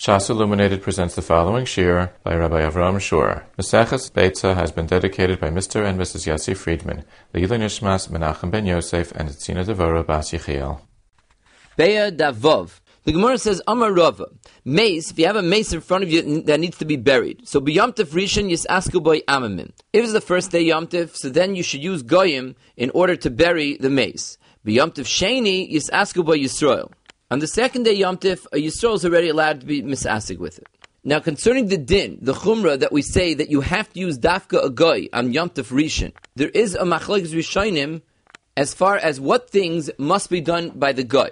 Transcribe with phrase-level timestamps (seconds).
[0.00, 3.44] Shas Illuminated presents the following shir by Rabbi Avram Schorr.
[3.58, 5.84] Maseches Beitza has been dedicated by Mr.
[5.84, 6.26] and Mrs.
[6.26, 10.80] Yossi Friedman, Leila Nishmas Menachem Ben Yosef, and Tzina Devora Bas Yechiel.
[11.78, 12.80] Beya Davov.
[13.04, 14.24] The Gemara says, Amar Rava,
[14.64, 17.46] mace, if you have a mace in front of you that needs to be buried.
[17.46, 19.72] So b'yomtiv rishon yisasku boy amamin.
[19.92, 23.28] If it's the first day yomtiv, so then you should use goyim in order to
[23.28, 24.38] bury the mace.
[24.66, 26.90] B'yomtiv sheni yisasku boy Yisrael.
[27.32, 30.58] On the second day Yom Tif, a Yisrael is already allowed to be misasig with
[30.58, 30.66] it.
[31.04, 34.68] Now, concerning the din, the chumrah that we say that you have to use dafka
[34.68, 38.02] agoy on Yom Tif Rishon, there is a machlekes rishonim
[38.56, 41.30] as far as what things must be done by the goy.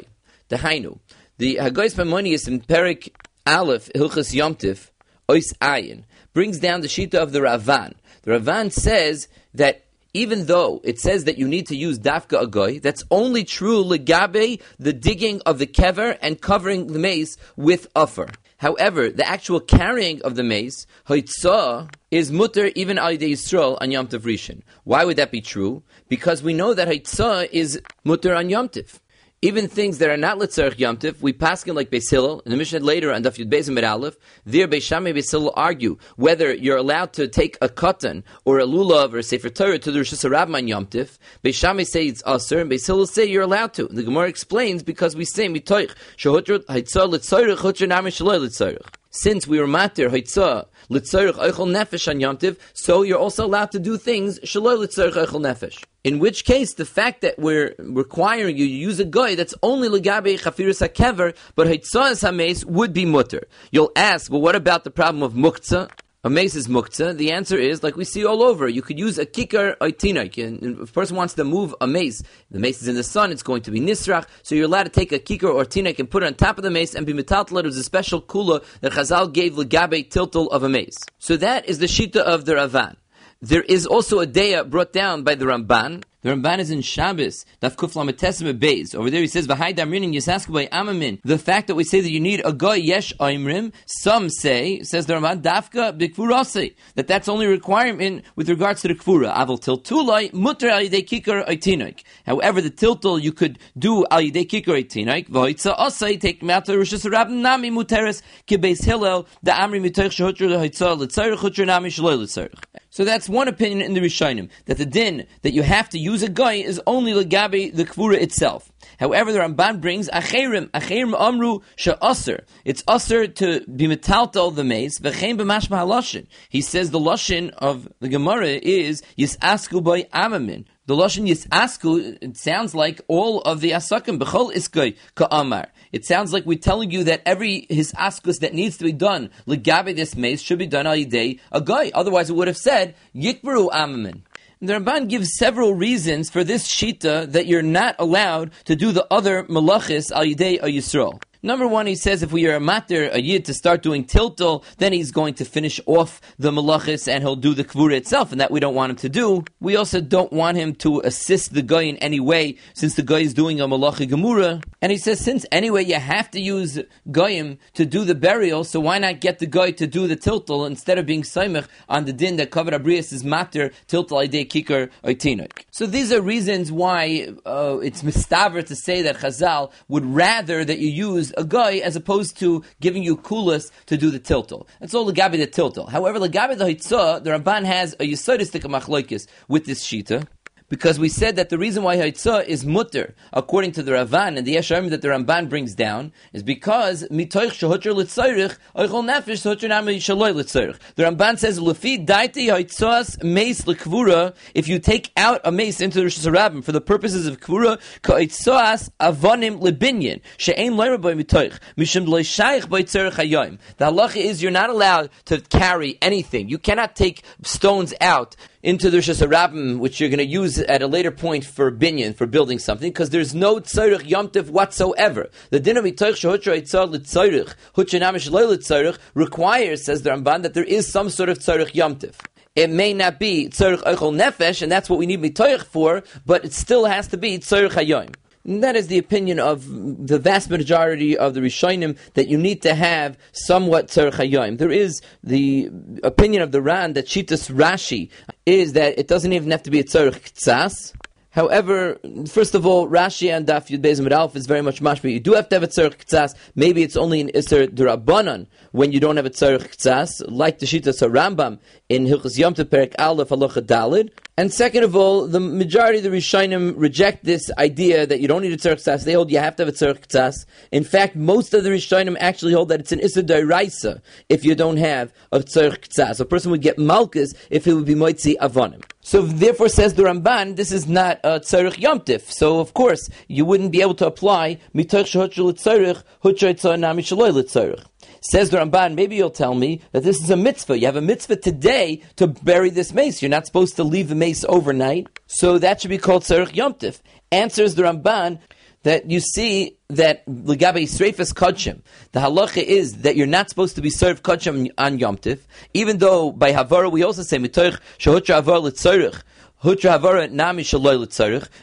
[0.51, 1.01] The hainu,
[1.39, 1.99] the hagoy's
[2.33, 3.13] is in Perik
[3.45, 4.91] Aleph Hilchas Yom Tif
[5.29, 7.95] Ois Ayin brings down the shita of the Ravan.
[8.23, 9.85] The Ravan says that
[10.19, 14.61] even though it says that you need to use dafka agoy, that's only true legabe,
[14.79, 18.29] the digging of the kever and covering the mace with uffer.
[18.57, 24.09] However, the actual carrying of the mace, hoitzah, is mutter even al Yisrael on Yom
[24.09, 24.63] Tov Rishon.
[24.83, 25.85] Why would that be true?
[26.09, 28.99] Because we know that hoitzah is mutter on Yom Tov
[29.41, 32.57] even things that are not Litzarech Yomtiv, we pass in like Beis Hillel, in the
[32.57, 36.53] Mishnah later on Daf Yud Beis Amid Aleph, there Beis Shammai Beis Hillel argue whether
[36.53, 40.01] you're allowed to take a cotton or a lulav or a Sefer Torah to the
[40.01, 41.19] reshus harabim on Yomtiv.
[41.45, 43.87] Beis Shammai say it's aser, and Beis Hillel say you're allowed to.
[43.89, 49.47] And the Gemara explains because we say mitoich shehutrut haitzah litzarech hutcher namish litzarech since
[49.47, 53.97] we were matir haitzah litzarich eichel nefesh on yomtiv, so you're also allowed to do
[53.97, 55.85] things shaloi litzarich eichel nefesh.
[56.05, 59.89] In which case, the fact that we're requiring you to use a goy that's only
[59.89, 63.49] legabe chafiris hakever, but haitzah hames would be mutter.
[63.73, 65.91] You'll ask, well, what about the problem of muktzah?
[66.25, 67.17] a mace is muktzah?
[67.17, 68.69] The answer is like we see all over.
[68.69, 70.45] You could use a kikar oitinak.
[70.45, 73.31] And if a person wants to move a mace, the mace is in the sun,
[73.31, 74.27] it's going to be nisrach.
[74.43, 76.65] So you're allowed to take a kikar or tinak and put it on top of
[76.65, 77.61] the mace and be metaltalet.
[77.61, 80.99] It was a special kula that Chazal gave legabe tiltal of a mace.
[81.19, 82.97] So that is the shita of the Ravan.
[83.41, 87.45] There is also a daya brought down by the Ramban the Ramban is in Shabbos,
[87.63, 88.93] Daf Kufla Metesima Beis.
[88.93, 91.21] Over there he says, V'hai damrinin yisask by amamin.
[91.23, 95.07] The fact that we say that you need a goy yesh oimrim, some say, says
[95.07, 99.33] the Ramban, Dafka bikfurase, that that's only requirement with regards to the kfura.
[99.33, 102.03] Aval tiltulai, mutter al yidei kikar oitinoik.
[102.27, 107.09] However, the tiltul you could do al yidei kikar oitinoik, v'hoitza osai, take matter rishus
[107.09, 112.59] rab nami muteres, kibeis hillel, da amri mitoich shehutru lehoitza, letzarech hutru nami shaloi letzarech.
[112.99, 116.25] So that's one opinion in the Rishonim, that the din that you have to use
[116.25, 118.73] a guy is only legabe the kvura itself.
[118.99, 122.45] However, the Ramban brings acherim, acherim amru she'aser.
[122.65, 126.27] It's aser to be metaltal the mace, v'chein b'mashma haloshin.
[126.49, 130.65] He says the loshin of the Gemara is yisasku by amamin.
[130.87, 135.69] The loshin yisasku, it sounds like all of the asakim, b'chol iskoy ka'amar.
[135.93, 139.31] It sounds like we're telling you that every his askus that needs to be done,
[139.47, 141.91] legabe this mace, should be done al day a guy.
[141.95, 144.23] Otherwise, it would have said yikbaru amamin.
[144.61, 149.07] The Ramban gives several reasons for this shita that you're not allowed to do the
[149.09, 151.23] other malachis al yidei a Yisrael.
[151.43, 154.65] Number one, he says if we are a matter, a yid, to start doing tiltal,
[154.79, 158.41] then he's going to finish off the malachis and he'll do the kvura itself, and
[158.41, 159.45] that we don't want him to do.
[159.61, 163.21] We also don't want him to assist the guy in any way, since the guy
[163.21, 164.63] is doing a malachi gemura.
[164.83, 168.81] And he says, since anyway you have to use goyim to do the burial, so
[168.81, 172.13] why not get the guy to do the tiltal instead of being saimach on the
[172.13, 175.65] din that covered abrias is matter tiltal ide kikar oitinik.
[175.71, 180.79] So these are reasons why uh, it's mistaver to say that Chazal would rather that
[180.79, 184.67] you use use a guy as opposed to giving you kulas to do the tiltal.
[184.81, 185.89] That's all the gabi the tiltal.
[185.89, 190.27] However, the gabi the hitzah, the Ramban has a yisodistic machlokes with this shita
[190.69, 194.47] because we said that the reason why Haitzah is mutter, according to the Ravan and
[194.47, 199.69] the Yesharim that the Ramban brings down, is because mitoich shehutcher litzayrich, oichol nefesh shehutcher
[199.69, 200.79] nami shaloi litzayrich.
[200.97, 206.01] The Ramban says, lefi daiti Haitzah's mace lekvura, if you take out a mace into
[206.01, 211.59] the reshus harabim for the purposes of kvura, ka'aitzahas avonim lebinyan, she'ein loira by mitoich,
[211.77, 213.59] mishim loishayich by tzerich hayoim.
[213.79, 216.49] The halacha is you're not allowed to carry anything.
[216.49, 220.83] You cannot take stones out into the reshus harabim, which you're going to use at
[220.83, 225.31] a later point for binyan, for building something, because there's no tzarich yomtiv whatsoever.
[225.51, 230.55] The din of itoich shehutra itzar l'tzarich, huchanamish lo l'tzarich, requires, says the Ramban, that
[230.55, 232.15] there is some sort of tzarich yomtiv.
[232.57, 236.45] It may not be tzarich eichel nefesh, and that's what we need mitoich for, but
[236.45, 238.15] it still has to be tzarich hayoim.
[238.49, 239.67] That is the opinion of
[240.07, 244.57] the vast majority of the Rishonim that you need to have somewhat tzarech.
[244.57, 245.71] There is the
[246.03, 248.09] opinion of the Ran that Shitas Rashi
[248.47, 250.95] is that it doesn't even have to be a tzarech ktsas.
[251.39, 255.13] However, first of all, Rashi and Daf Yud Bezim Alf is very much mashma.
[255.13, 256.35] You do have to have a tzarech ktsas.
[256.57, 260.67] Maybe it's only in Isser Durabanan when you don't have a tzarech ktsas, like the
[260.67, 264.11] Shita Rambam in Hilchas Yom Perek Aleph Halacha Dalid.
[264.37, 268.43] And second of all, the majority of the Rishonim reject this idea that you don't
[268.43, 269.05] need a tzarech ktsas.
[269.05, 270.45] They hold you have to have a tzarech ktsas.
[270.73, 274.57] In fact, most of the Rishonim actually hold that it's an Isser Dairaisa if you
[274.57, 276.19] don't have a tzarech ktsas.
[276.19, 278.83] A person would get malchus if he would be moitzi avonim.
[279.01, 282.31] So therefore, says the Ramban, this is not a tzarech yomtiv.
[282.31, 287.85] So of course, you wouldn't be able to apply mitoch shehutchel tzarech hutchay nami shaloi
[288.21, 290.79] Says the Ramban, maybe you'll tell me that this is a mitzvah.
[290.79, 293.23] You have a mitzvah today to bury this mace.
[293.23, 295.07] You're not supposed to leave the mace overnight.
[295.27, 297.01] So that should be called tzarech yomtiv.
[297.31, 298.41] Answers the Ramban,
[298.83, 301.81] that you see that legabe sreifas kodshim,
[302.13, 305.41] the halacha is that you're not supposed to be served kodshim on Yom Tif,
[305.73, 309.23] even though by havara we also say mitoich shehutra havara litzorich.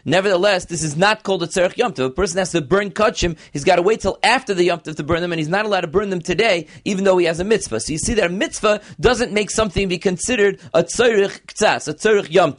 [0.03, 3.37] Nevertheless, this is not called a tzarich yom A person has to burn kachim.
[3.53, 5.81] He's got to wait till after the yom to burn them, and he's not allowed
[5.81, 7.79] to burn them today, even though he has a mitzvah.
[7.79, 11.93] So you see that a mitzvah doesn't make something be considered a tzarich ktsas, a
[11.93, 12.53] tzarich yom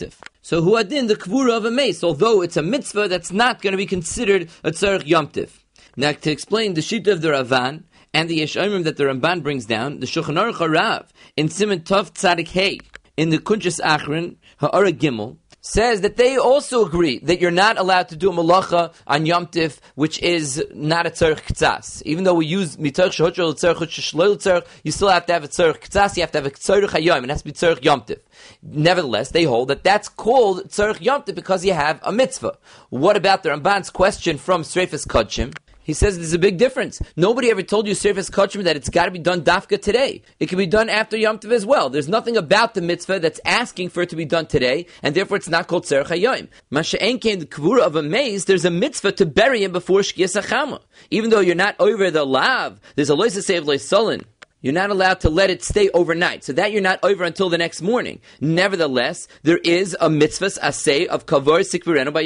[0.46, 3.72] so who adin the kvura of a mace, although it's a mitzvah that's not going
[3.72, 5.50] to be considered a tzarech yomtiv.
[5.96, 7.82] Now to explain the shita of the Ravan
[8.14, 12.12] and the Yeshayim that the Ramban brings down, the Shulchan Aruch Harav in Simon Tov
[12.12, 12.78] Tzadik Hey
[13.16, 18.08] in the Kunchas Achron Ha'ara Gimel says that they also agree that you're not allowed
[18.08, 22.02] to do a malacha on Yom Tif, which is not a tzarech ktsas.
[22.02, 25.48] Even though we use mitach shehotra tzarech shloil tzarech, you still have to have a
[25.48, 26.16] tzarech ktsas.
[26.16, 27.24] You have to have a tzarech hayom.
[27.24, 28.20] It has to be tzarech Yom Tif.
[28.62, 32.56] Nevertheless, they hold that that's called tzarech Yom Tif because you have a mitzvah.
[32.90, 35.52] What about the Ramban's question from Sreifas Kodshim?
[35.86, 37.00] He says there's a big difference.
[37.14, 40.22] Nobody ever told you Sirfas Kachim that it's got to be done dafka today.
[40.40, 41.90] It can be done after Yom Tov as well.
[41.90, 45.36] There's nothing about the mitzvah that's asking for it to be done today, and therefore
[45.36, 46.48] it's not called Tzerech HaYoim.
[46.72, 50.80] Masha'en came the Kvura of a maze, there's a mitzvah to bury him before HaChama.
[51.12, 54.24] Even though you're not over the lav, there's a lois loisa save sullen.
[54.66, 57.56] You're not allowed to let it stay overnight, so that you're not over until the
[57.56, 58.18] next morning.
[58.40, 62.22] Nevertheless, there is a mitzvah asay of kavor sikvirenu by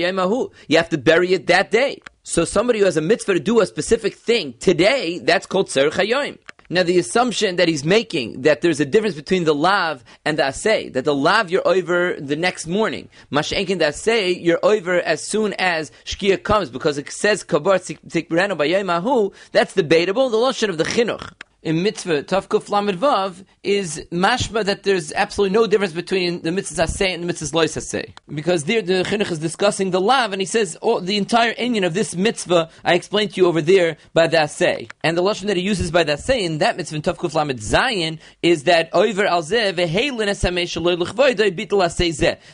[0.67, 2.01] You have to bury it that day.
[2.23, 5.91] So somebody who has a mitzvah to do a specific thing today, that's called Tzarech
[5.91, 6.39] HaYoim.
[6.71, 10.45] Now the assumption that he's making that there's a difference between the lav and the
[10.45, 15.23] asay, that the lav you're over the next morning, mashenkin the asay you're over as
[15.23, 20.31] soon as shkia comes because it says kabar tikbrano by that's debatable.
[20.31, 25.53] The lashon of the chinuch in mitzvah tafkuf lamed vav is mashma that there's absolutely
[25.53, 29.31] no difference between the mitzvah say and the mitzvah lois say because there the chinuch
[29.31, 32.95] is discussing the lav and he says oh, the entire Indian of this mitzvah I
[32.95, 36.03] explained to you over there by the say and the lashon that he uses by
[36.03, 39.77] the say in that mitzvah in tafkuf lamed zayin is that over asay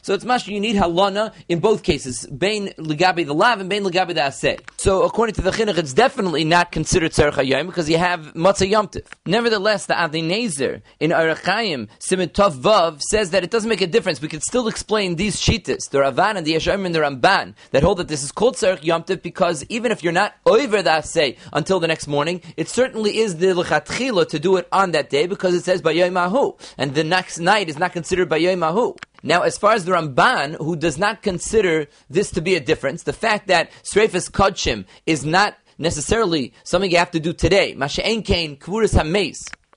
[0.03, 3.85] so it's mashma you need halana in both cases bein legabi the lav and bein
[3.85, 7.99] legabi the asay so according to the chinuch it's definitely not considered tzarech because you
[7.99, 13.69] have matzah Nevertheless, the Avnei Nezer in Arachayim, Simit Tov Vav, says that it doesn't
[13.69, 14.21] make a difference.
[14.21, 17.83] We can still explain these shitas, the Ravan and the Yesharim and the Ramban, that
[17.83, 21.37] hold that this is called Tzarech Yom because even if you're not over that say
[21.53, 25.27] until the next morning, it certainly is the Lechatchila to do it on that day
[25.27, 28.97] because it says Bayoimahu, and the next night is not considered Bayoimahu.
[29.23, 33.03] Now, as far as the Ramban, who does not consider this to be a difference,
[33.03, 37.75] the fact that Sreifas Kodshim is not necessarily something you have to do today.
[38.23, 38.59] Kain.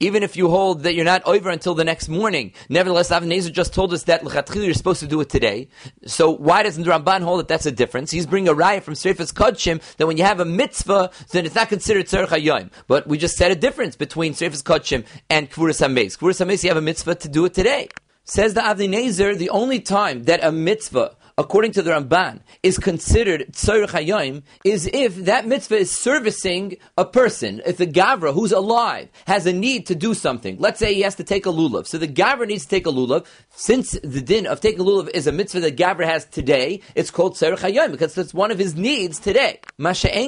[0.02, 3.74] Even if you hold that you're not over until the next morning, nevertheless, Avin just
[3.74, 5.68] told us that you're supposed to do it today.
[6.06, 8.10] So why doesn't the Ramban hold that that's a difference?
[8.10, 11.56] He's bringing a raya from Sreifas Kodshim that when you have a mitzvah, then it's
[11.56, 12.72] not considered tzarech hayoim.
[12.88, 16.18] But we just said a difference between Sreifas Kodshim and kvuris hameis.
[16.18, 17.90] Kvuris hameis, you have a mitzvah to do it today.
[18.24, 22.78] Says the Avnei Nezer, the only time that a mitzvah according to the Ramban, is
[22.78, 27.62] considered tzorich hayom is if that mitzvah is servicing a person.
[27.66, 31.16] If the gavra who's alive has a need to do something, let's say he has
[31.16, 33.26] to take a lulav, so the gavra needs to take a lulav.
[33.52, 37.10] Since the din of taking a lulav is a mitzvah that gavra has today, it's
[37.10, 39.62] called tzorich hayom because it's one of his needs today.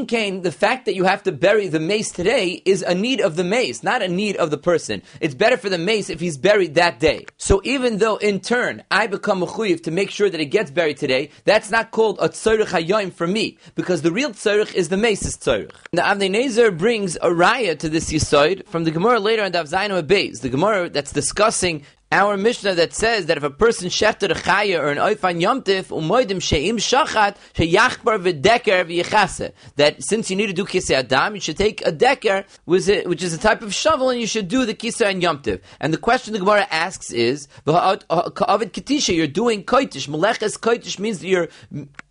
[0.07, 3.35] Kain, the fact that you have to bury the mace today is a need of
[3.35, 5.01] the mace, not a need of the person.
[5.19, 7.25] It's better for the mace if he's buried that day.
[7.37, 10.71] So even though in turn I become a chuyiv to make sure that it gets
[10.71, 14.87] buried today, that's not called a tzorich hayoim for me, because the real tzorich is
[14.87, 15.71] the mesis tzorich.
[15.91, 19.65] The Avnei Nezer brings a raya to this yisoid from the Gemara later on Dav
[19.65, 24.31] Zayin Beis, the Gemara that's discussing our Mishnah that says that if a person shechted
[24.31, 29.53] a or an oifan yomtiv, umoidim she'im shachat, sheyachbar v'deker v'yechase.
[29.77, 33.33] That since you need to do kisei adam, you should take a deker, which is
[33.33, 35.61] a type of shovel, and you should do the kisei and yomtiv.
[35.79, 40.07] And the question the Gemara asks is, ka'avid katisha, you're doing koitish.
[40.09, 41.47] Meleches koitish means that you're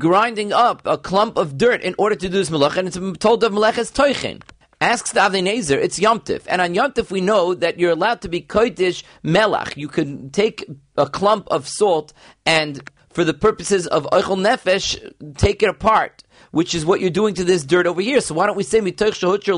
[0.01, 3.45] grinding up a clump of dirt in order to do this melech, and it's told
[3.45, 4.41] of meleches toichin.
[4.81, 6.43] Asks the Avnei it's Yomtiv.
[6.47, 9.77] And on Yomtiv we know that you're allowed to be Kodesh Melach.
[9.77, 10.65] You can take
[10.97, 12.13] a clump of salt
[12.47, 17.35] and for the purposes of Eichel Nefesh, take it apart which is what you're doing
[17.35, 18.21] to this dirt over here.
[18.21, 19.55] So why don't we say mitoch shehutcher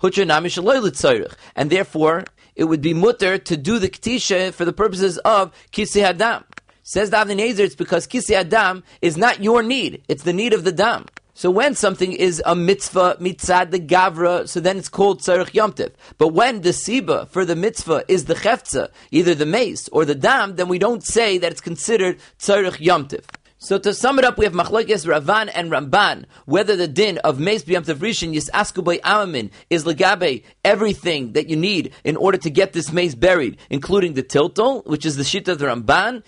[0.00, 2.24] litzayrich, and therefore
[2.54, 6.44] it would be mutter to do the ktisha for the purposes of kisi hadam.
[6.82, 10.64] Says the Avnei it's because kisi hadam is not your need; it's the need of
[10.64, 11.06] the dam.
[11.36, 15.90] So when something is a mitzvah mitzad the gavra, so then it's called tzarich yomtiv.
[16.16, 20.14] But when the siba for the mitzvah is the chefza, either the mace or the
[20.14, 23.24] dam, then we don't say that it's considered tzarich yomtiv.
[23.58, 27.40] So to sum it up, we have machlokes Ravan and Ramban whether the din of
[27.40, 32.50] Meis B'Yamtav Rishon Yisasku Bay Amamin is legabe everything that you need in order to
[32.50, 36.22] get this mace buried, including the tiltal, which is the shita of the Ramban,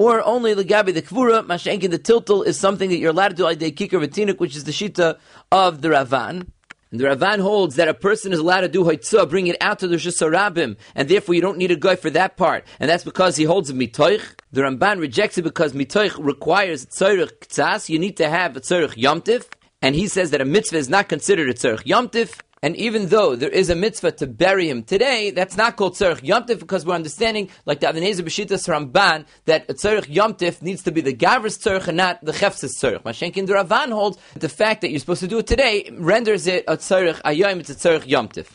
[0.00, 3.34] or only the gabi the kvura mashenkin the tiltal is something that you're allowed to
[3.34, 5.18] do idei kikar v'tinuk, which is the shita
[5.52, 6.46] of the Ravan.
[6.90, 9.78] And the Ravan holds that a person is allowed to do hoitzah, bring it out
[9.80, 12.64] to the Shusarabim, and therefore you don't need a guy for that part.
[12.80, 14.22] And that's because he holds a mitoich.
[14.52, 17.90] The Ramban rejects it because mitoich requires tzorich ktsas.
[17.90, 19.46] You need to have a tzorich yomtiv.
[19.82, 22.40] And he says that a mitzvah is not considered a tzorich yomtiv.
[22.62, 26.20] And even though there is a mitzvah to bury him today, that's not called tzarech
[26.20, 30.82] yomtiv because we're understanding, like the Avnei Nezer B'Shitas Ramban, that a tzarech yomtiv needs
[30.82, 33.02] to be the gavris tzarech and not the chefsis tzarech.
[33.02, 36.64] Mashenkin the Ravan holds the fact that you're supposed to do it today renders it
[36.68, 38.48] a tzarech ayom, it's a tzarech yomtiv.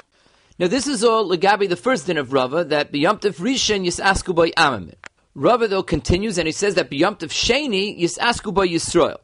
[0.60, 4.52] Now this is all legabi the first din of Rava that b'yomtiv rishon yisasku by
[4.52, 4.94] amamim.
[5.34, 9.18] Rava though continues and he says that b'yomtiv sheni yisasku by Yisrael.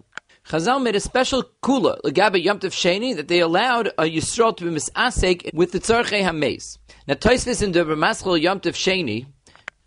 [0.48, 4.72] Chazal made a special kula, legabe yomtiv sheni, that they allowed a Yisrael to be
[4.72, 6.78] misasek with the tzarchei hameis.
[7.08, 9.28] Now, Toisvis in the Ramaschal yomtiv sheni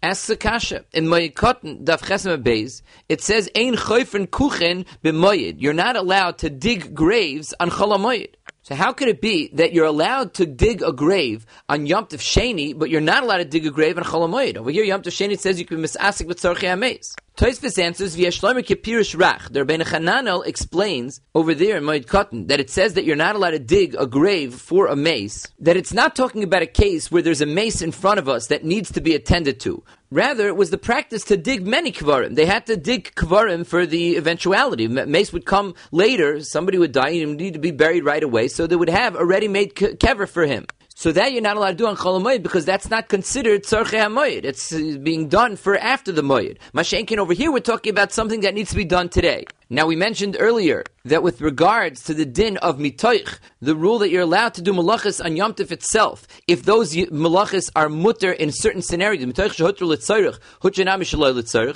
[0.03, 0.85] asks a kasha.
[0.93, 5.57] In Moed Katan, Daf Chesem Beis, it says, Ein choyfen kuchen b'moyed.
[5.59, 8.35] You're not allowed to dig graves on cholamoyed.
[8.65, 12.21] So how could it be that you're allowed to dig a grave on Yom Tov
[12.21, 14.57] Sheni, but you're not allowed to dig a grave on Cholamoid?
[14.57, 17.15] Over here, Yom Tov Sheni says you can misasik with Tzorchei Ameis.
[17.37, 19.53] Toisvis answers via Shlomo Kipirish Rach.
[19.53, 23.37] The Rebbeinu Chananel explains over there in Moed Katan that it says that you're not
[23.37, 25.47] allowed to dig a grave for a mace.
[25.59, 28.47] That it's not talking about a case where there's a mace in front of us
[28.47, 29.85] that needs to be attended to.
[30.15, 32.37] Rather, it was the practice to dig many kvarim.
[32.37, 34.87] They had to dig kvarim for the eventuality.
[34.87, 38.47] Mace would come later, somebody would die, and would need to be buried right away,
[38.47, 40.67] so they would have a ready-made kever for him.
[40.95, 44.45] So that you're not allowed to do on Chol because that's not considered Tzarche HaMoyed.
[44.45, 46.59] It's uh, being done for after the Moyed.
[46.73, 49.47] Mashenkin over here, we're talking about something that needs to be done today.
[49.75, 54.09] Now we mentioned earlier that with regards to the din of mitoich, the rule that
[54.09, 58.83] you're allowed to do malachas on Yom itself, if those malachas are mutter in certain
[58.83, 59.21] scenarios,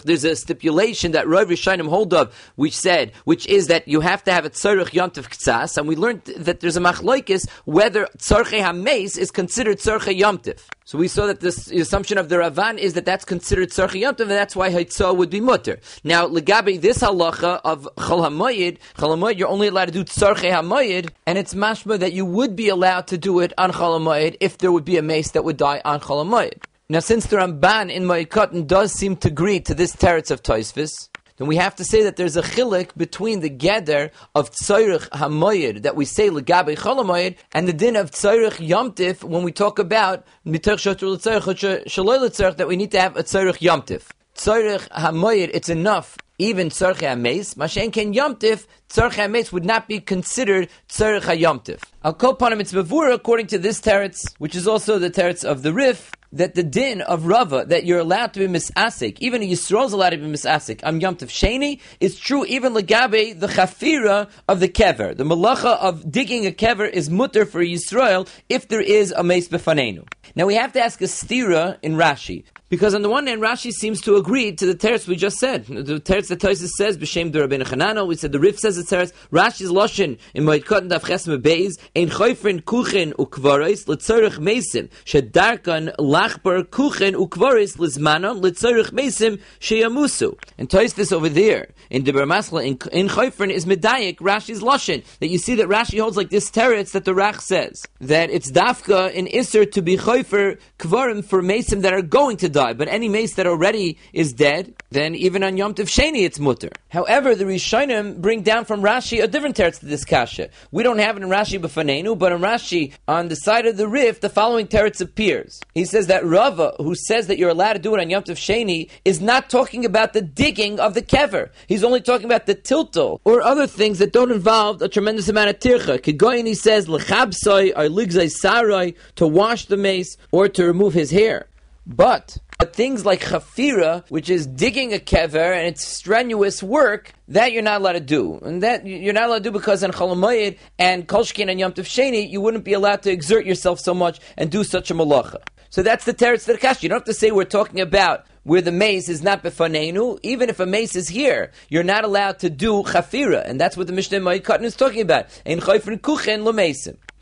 [0.04, 4.22] there's a stipulation that Rav Rishayim hold of, which said, which is that you have
[4.24, 8.06] to have a tzarech Yom Tif ktsas, and we learned that there's a machloikis whether
[8.18, 10.40] tzarche hameis is considered tzarche Yom.
[10.84, 14.14] So we saw that this assumption of the Ravan is that that's considered tzarche Yom
[14.20, 15.80] and that's why Haitzah would be mutter.
[16.04, 20.50] Now, legabe this halacha of Chol HaMoyed, Chol HaMoyed, you're only allowed to do Tzarche
[20.50, 24.36] HaMoyed, and it's mashma that you would be allowed to do it on Chol HaMoyed
[24.40, 26.62] if there would be a mace that would die on Chol HaMoyed.
[26.90, 31.10] Now, since the Ramban in Moed does seem to agree to this teretz of Toisvis,
[31.38, 35.82] then we have to say that there's a chilik between the gather of tzayrich hamoyed
[35.82, 40.26] that we say legabe cholamoyed and the din of tzayrich yomtiv when we talk about
[40.44, 44.08] miterch shotur l'tzayrich that we need to have a tzayrich yomtiv.
[44.34, 49.98] Tzayrich hamoyed, it's enough even tzarche hameis, mashen ken yomtiv, tzarche hameis would not be
[49.98, 51.82] considered tzarche hayomtiv.
[52.04, 55.62] Al kol panim it's bevura, according to this teretz, which is also the teretz of
[55.62, 59.48] the Rif, that the din of Rava, that you're allowed to be misasik, even a
[59.48, 64.30] Yisrael is allowed to be misasik, am yomtiv sheni, is true even legabe, the chafira
[64.46, 65.16] of the kever.
[65.16, 69.48] The malacha of digging a kever is mutter for Yisrael if there is a meis
[69.48, 70.06] befanenu.
[70.38, 72.44] Now we have to ask a stira in Rashi.
[72.68, 75.64] Because on the one hand, Rashi seems to agree to the teretz we just said.
[75.64, 79.12] The teretz that Tosis says, B'Shem Durabin Chanano, we said the Rif says the teretz,
[79.32, 85.96] Rashi's Loshin, in Moed Kotten Daf Chesme Beis, Ein Choyfrin Kuchen Ukvaris, Letzorich Mesim, Shedarkan
[85.96, 90.38] Lachbar Kuchen Ukvaris, Lizmanon, Letzorich Mesim, Sheyamusu.
[90.56, 93.06] And Tosis over there, in Deber Masla in, in
[93.50, 95.04] is Medayik Rashi's Lashon.
[95.20, 98.50] That you see that Rashi holds like this teretz that the Rach says that it's
[98.50, 102.88] dafka in Isser to be Chayfer Kvarim for mason that are going to die, but
[102.88, 106.70] any mace that already is dead, then even on Yom Tov Sheni it's mutter.
[106.88, 110.48] However, the Rishonim bring down from Rashi a different teretz to this kasha.
[110.70, 113.86] We don't have it in Rashi b'fanenu, but in Rashi on the side of the
[113.86, 115.60] Rif, the following teretz appears.
[115.74, 118.36] He says that Rava, who says that you're allowed to do it on Yom Tov
[118.36, 121.50] Sheni, is not talking about the digging of the kever.
[121.66, 125.50] He's only talking about the tiltal or other things that don't involve a tremendous amount
[125.50, 125.98] of tircha.
[125.98, 131.10] Kegoyin he says lechabsoi or ligzai sarai to wash the mace or to remove his
[131.10, 131.46] hair.
[131.86, 137.52] But but things like chafira, which is digging a kever and it's strenuous work, that
[137.52, 138.38] you're not allowed to do.
[138.42, 142.28] And that you're not allowed to do because in Cholamayid and Kolshkin and Yom Sheni,
[142.28, 145.40] you wouldn't be allowed to exert yourself so much and do such a malacha.
[145.70, 146.82] So that's the teretz kash.
[146.82, 150.18] You don't have to say we're talking about where the mace is not befanenu.
[150.22, 153.86] Even if a mace is here, you're not allowed to do chafira, and that's what
[153.86, 155.26] the Mishnah Moed Katan is talking about.
[155.44, 156.52] In chayfrin kuchen lo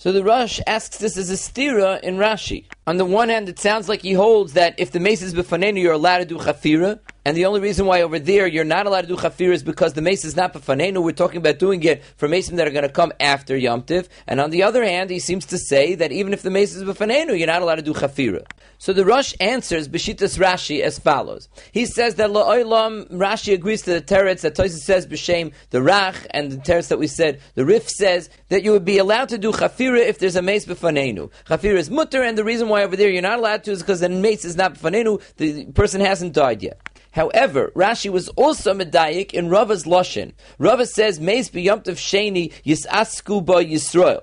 [0.06, 2.66] So the Rosh asks this as a stira in Rashi.
[2.86, 5.82] On the one hand, it sounds like he holds that if the mace is befanenu,
[5.82, 7.00] you're allowed to do chafira.
[7.26, 9.94] And the only reason why over there you're not allowed to do chafir is because
[9.94, 11.02] the mace is not befanenu.
[11.02, 14.08] We're talking about doing it for mason that are going to come after Yom Tiv.
[14.28, 16.84] And on the other hand, he seems to say that even if the mace is
[16.84, 18.46] befanenu, you're not allowed to do chafira.
[18.78, 21.48] So the Rosh answers Beshitas Rashi as follows.
[21.72, 26.28] He says that La'olam, Rashi agrees to the teretz that Tosis says B'Shem, the Rach,
[26.30, 29.38] and the teretz that we said, the Rif says that you would be allowed to
[29.38, 31.32] do chafira if there's a mace befanenu.
[31.48, 33.98] Chafira is mutter, and the reason why over there you're not allowed to is because
[33.98, 36.80] the mace is not befanenu, the person hasn't died yet.
[37.16, 40.32] However, Rashi was also medayik in Rava's loshin.
[40.58, 44.20] Rava says, "Meis b'yomtiv sheni yisasku ba Yisrael."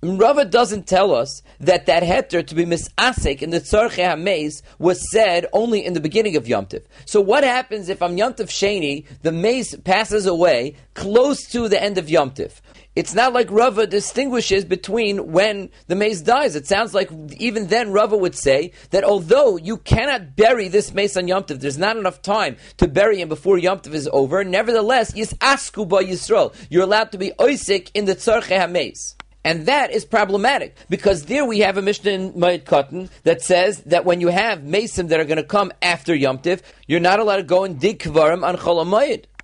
[0.00, 5.10] Rava doesn't tell us that that heter to be misasik in the tzarche hameis was
[5.10, 6.86] said only in the beginning of Yom Tiv.
[7.04, 11.82] So what happens if on Yom Tiv Sheni the mace passes away close to the
[11.82, 12.62] end of Yom Tiv?
[13.00, 16.54] It's not like Rava distinguishes between when the mace dies.
[16.54, 21.16] It sounds like even then Rava would say that although you cannot bury this mace
[21.16, 24.44] on Yom Tov, there's not enough time to bury him before Yom Tov is over.
[24.44, 26.54] Nevertheless, Yis Asku Ba Yisrael.
[26.68, 29.14] You're allowed to be oisik in the Tzarche HaMace.
[29.44, 33.80] And that is problematic because there we have a Mishnah in Moed Katan that says
[33.84, 37.18] that when you have mason that are going to come after Yom Tiv, you're not
[37.18, 38.84] allowed to go and dig kvarim on Chol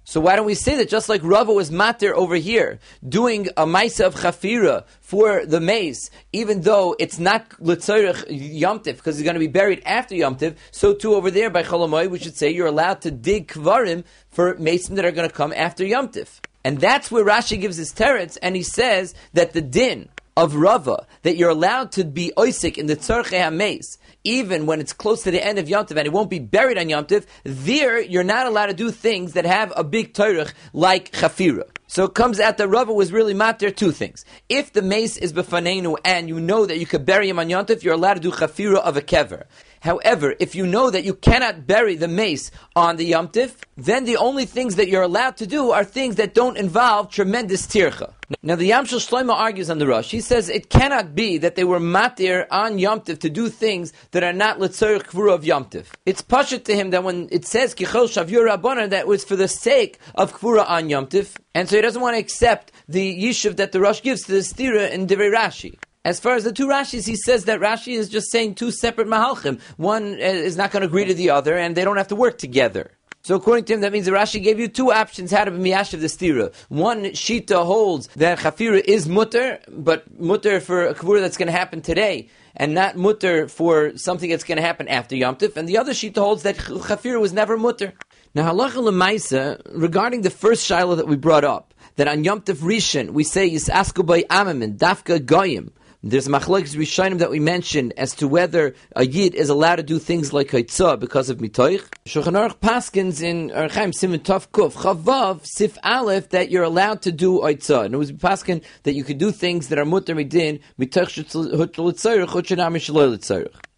[0.08, 3.66] so why don't we say that just like Rava was matir over here, doing a
[3.66, 9.34] maisa of chafira for the mace, even though it's not litzorich yomtiv, because he's going
[9.34, 12.68] to be buried after yomtiv, so too over there by cholamoy, we should say you're
[12.68, 16.38] allowed to dig kvarim for mason that are going to come after yomtiv.
[16.62, 21.04] And that's where Rashi gives his teretz, and he says that the din of Rava,
[21.22, 25.30] that you're allowed to be oisik in the tzorche ha-mace, even when it's close to
[25.30, 28.24] the end of Yom Tov and it won't be buried on Yom Tov, there you're
[28.24, 31.64] not allowed to do things that have a big Torah like Chafira.
[31.86, 34.24] So it comes out that Rava was really matter two things.
[34.48, 37.66] If the mace is befanenu and you know that you could bury him on Yom
[37.66, 39.44] Tov, you're allowed to do Chafira of a kever.
[39.86, 44.16] However, if you know that you cannot bury the mace on the yomtiv, then the
[44.16, 48.12] only things that you're allowed to do are things that don't involve tremendous tircha.
[48.42, 50.10] Now the Yam Shel Shlomo argues on the Rosh.
[50.10, 54.24] He says it cannot be that they were matir on yomtiv to do things that
[54.24, 55.86] are not letzerich kvura of yomtiv.
[56.04, 59.46] It's pashut to him that when it says kichol shavur rabbanon, that was for the
[59.46, 63.70] sake of kvura on yomtiv, and so he doesn't want to accept the yishuv that
[63.70, 65.78] the Rosh gives to the stira in Divrei Rashi.
[66.06, 69.08] As far as the two Rashis, he says that Rashi is just saying two separate
[69.08, 69.60] mahalchim.
[69.76, 72.14] One uh, is not going to agree to the other, and they don't have to
[72.14, 72.92] work together.
[73.22, 75.58] So according to him, that means the Rashi gave you two options how to be
[75.58, 76.54] miyash the stira.
[76.68, 81.58] One shita holds that chafira is mutter, but mutter for a kavura that's going to
[81.60, 85.56] happen today, and not mutter for something that's going to happen after Yom Tif.
[85.56, 87.94] And the other shita holds that chafira was never mutter.
[88.32, 92.58] Now halacha lemaisa regarding the first shiloh that we brought up, that on Yom Tif
[92.58, 95.72] Rishon we say yisasku by amamin dafka goyim.
[96.08, 99.98] There's machlokes rishonim that we mentioned as to whether a yid is allowed to do
[99.98, 101.82] things like haitzah because of mitoich.
[102.04, 107.10] Shulchan Aruch paskins in Archaim Simon Tov Kuf Chavav Sif Aleph that you're allowed to
[107.10, 107.86] do haitzah.
[107.86, 111.16] And it was paskin that you could do things that are mutter midin mitoich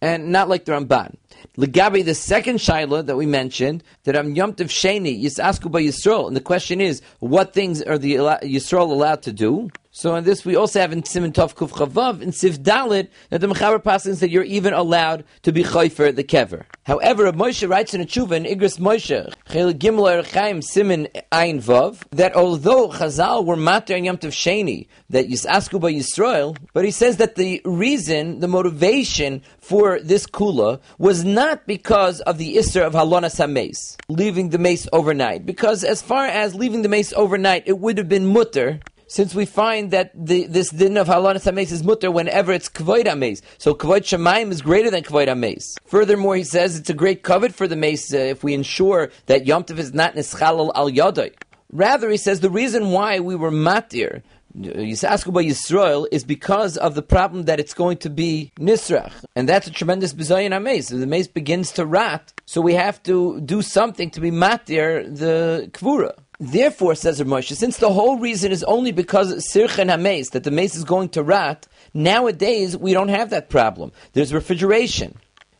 [0.01, 1.15] and not like the Ramban.
[1.57, 6.27] Legabi, the second shaila that we mentioned, that I'm Yom Sheni, Yisasku by Yisrael.
[6.27, 9.71] And the question is, what things are the Yisrael allowed to do?
[9.99, 13.41] So in this we also have in Simon Tov Kuf Chavav in Siv Dalit that
[13.41, 16.63] the Mechaber passes that you're even allowed to be chayfer the kever.
[16.85, 21.59] However, Rav Moshe writes in a tshuva in Igros Moshe Chel Gimel Chaim Simon Ein
[21.59, 26.85] Vav that although Chazal were matter and Yom Tov Sheni that Yisasku by Yisrael, but
[26.85, 32.55] he says that the reason, the motivation for this kula was not because of the
[32.55, 35.45] Isser of Halonas HaMeis, leaving the mace overnight.
[35.45, 39.45] Because as far as leaving the mace overnight, it would have been mutter since we
[39.45, 43.41] find that the, this din of halanas hames is mutter whenever it's kvoid hames.
[43.57, 45.75] So kvoid shemaim is greater than kvoid hames.
[45.85, 49.45] Furthermore, he says it's a great covet for the mace uh, if we ensure that
[49.45, 51.33] Yom Tov is not nischalal al yadai.
[51.71, 54.21] Rather, he says the reason why we were matir
[54.57, 59.47] Yisasku by Yisrael is because of the problem that it's going to be nisrach, and
[59.47, 60.87] that's a tremendous bizayin amaze.
[60.87, 65.69] The mace begins to rot, so we have to do something to be matir the
[65.71, 66.13] kvura.
[66.39, 70.73] Therefore, says Moshe, since the whole reason is only because sirchen hames that the mace
[70.73, 73.91] is going to rot, nowadays we don't have that problem.
[74.13, 75.17] There's refrigeration.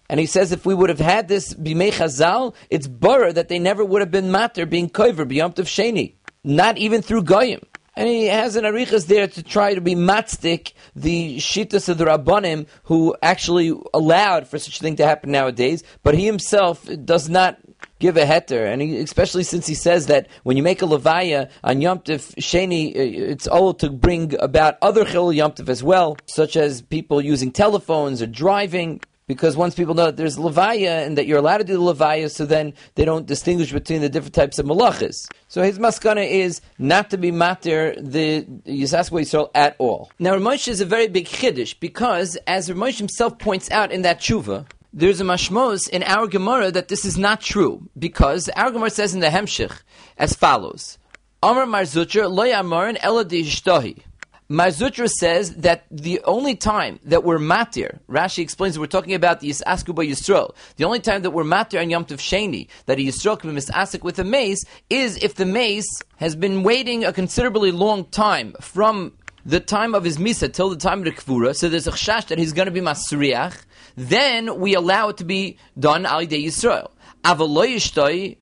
[0.07, 3.59] And he says if we would have had this bimei chazal, it's burr that they
[3.59, 6.13] never would have been matter being koiver b'yom sheni,
[6.45, 7.61] not even through goyim.
[7.97, 12.05] And he has an arichas there to try to be matzdik the shitas of the
[12.05, 17.27] rabbanim who actually allowed for such a thing to happen nowadays, but he himself does
[17.27, 17.57] not
[17.99, 21.49] give a heter, and he, especially since he says that when you make a levaya
[21.63, 22.99] on Yom Sheni, uh,
[23.31, 28.21] it's all to bring about other chil Yom as well, such as people using telephones
[28.21, 29.01] or driving.
[29.27, 32.31] Because once people know that there's levaya and that you're allowed to do the levaya,
[32.31, 35.27] so then they don't distinguish between the different types of malachas.
[35.47, 40.11] So his maskana is not to be matir the Yisaswa Yisrael at all.
[40.17, 44.19] Now Ramosh is a very big chiddush because, as Ramosh himself points out in that
[44.19, 48.89] tshuva, there's a mashmos in our Gemara that this is not true because our Gemara
[48.89, 49.81] says in the Hemshich
[50.17, 50.97] as follows:
[51.43, 54.03] Amar Mar Zutra lo yamarin ela dishtahi.
[54.51, 59.41] Mar Zutra says that the only time that we're matir, Rashi explains we're talking about
[59.41, 60.55] the Yisasku by Yisrael.
[60.77, 63.61] The only time that we're matir on Yom Tov Sheni, that a Yisrael can be
[63.61, 68.55] misasik with a mace, is if the mace has been waiting a considerably long time
[68.59, 69.13] from
[69.45, 72.27] the time of his misa till the time of the kvura, so there's a chash
[72.27, 73.55] that he's going to be masriach,
[73.95, 76.91] then we allow it to be done al Yisrael.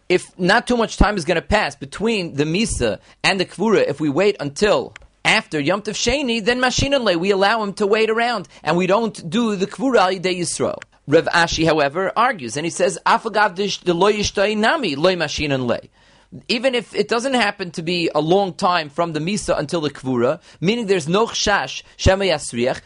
[0.10, 3.88] If not too much time is going to pass between the misa and the kvura,
[3.88, 4.94] if we wait until
[5.26, 9.30] after Yom Tov Sheni, then Mashinanle, we allow him to wait around, and we don't
[9.30, 10.80] do the kvura al Yisrael.
[11.10, 15.88] Rav Ashi, however, argues, and he says, "Afagav de nami loy mashinanle."
[16.48, 19.90] Even if it doesn't happen to be a long time from the Misa until the
[19.90, 22.38] Kvura, meaning there's no Chash, Shema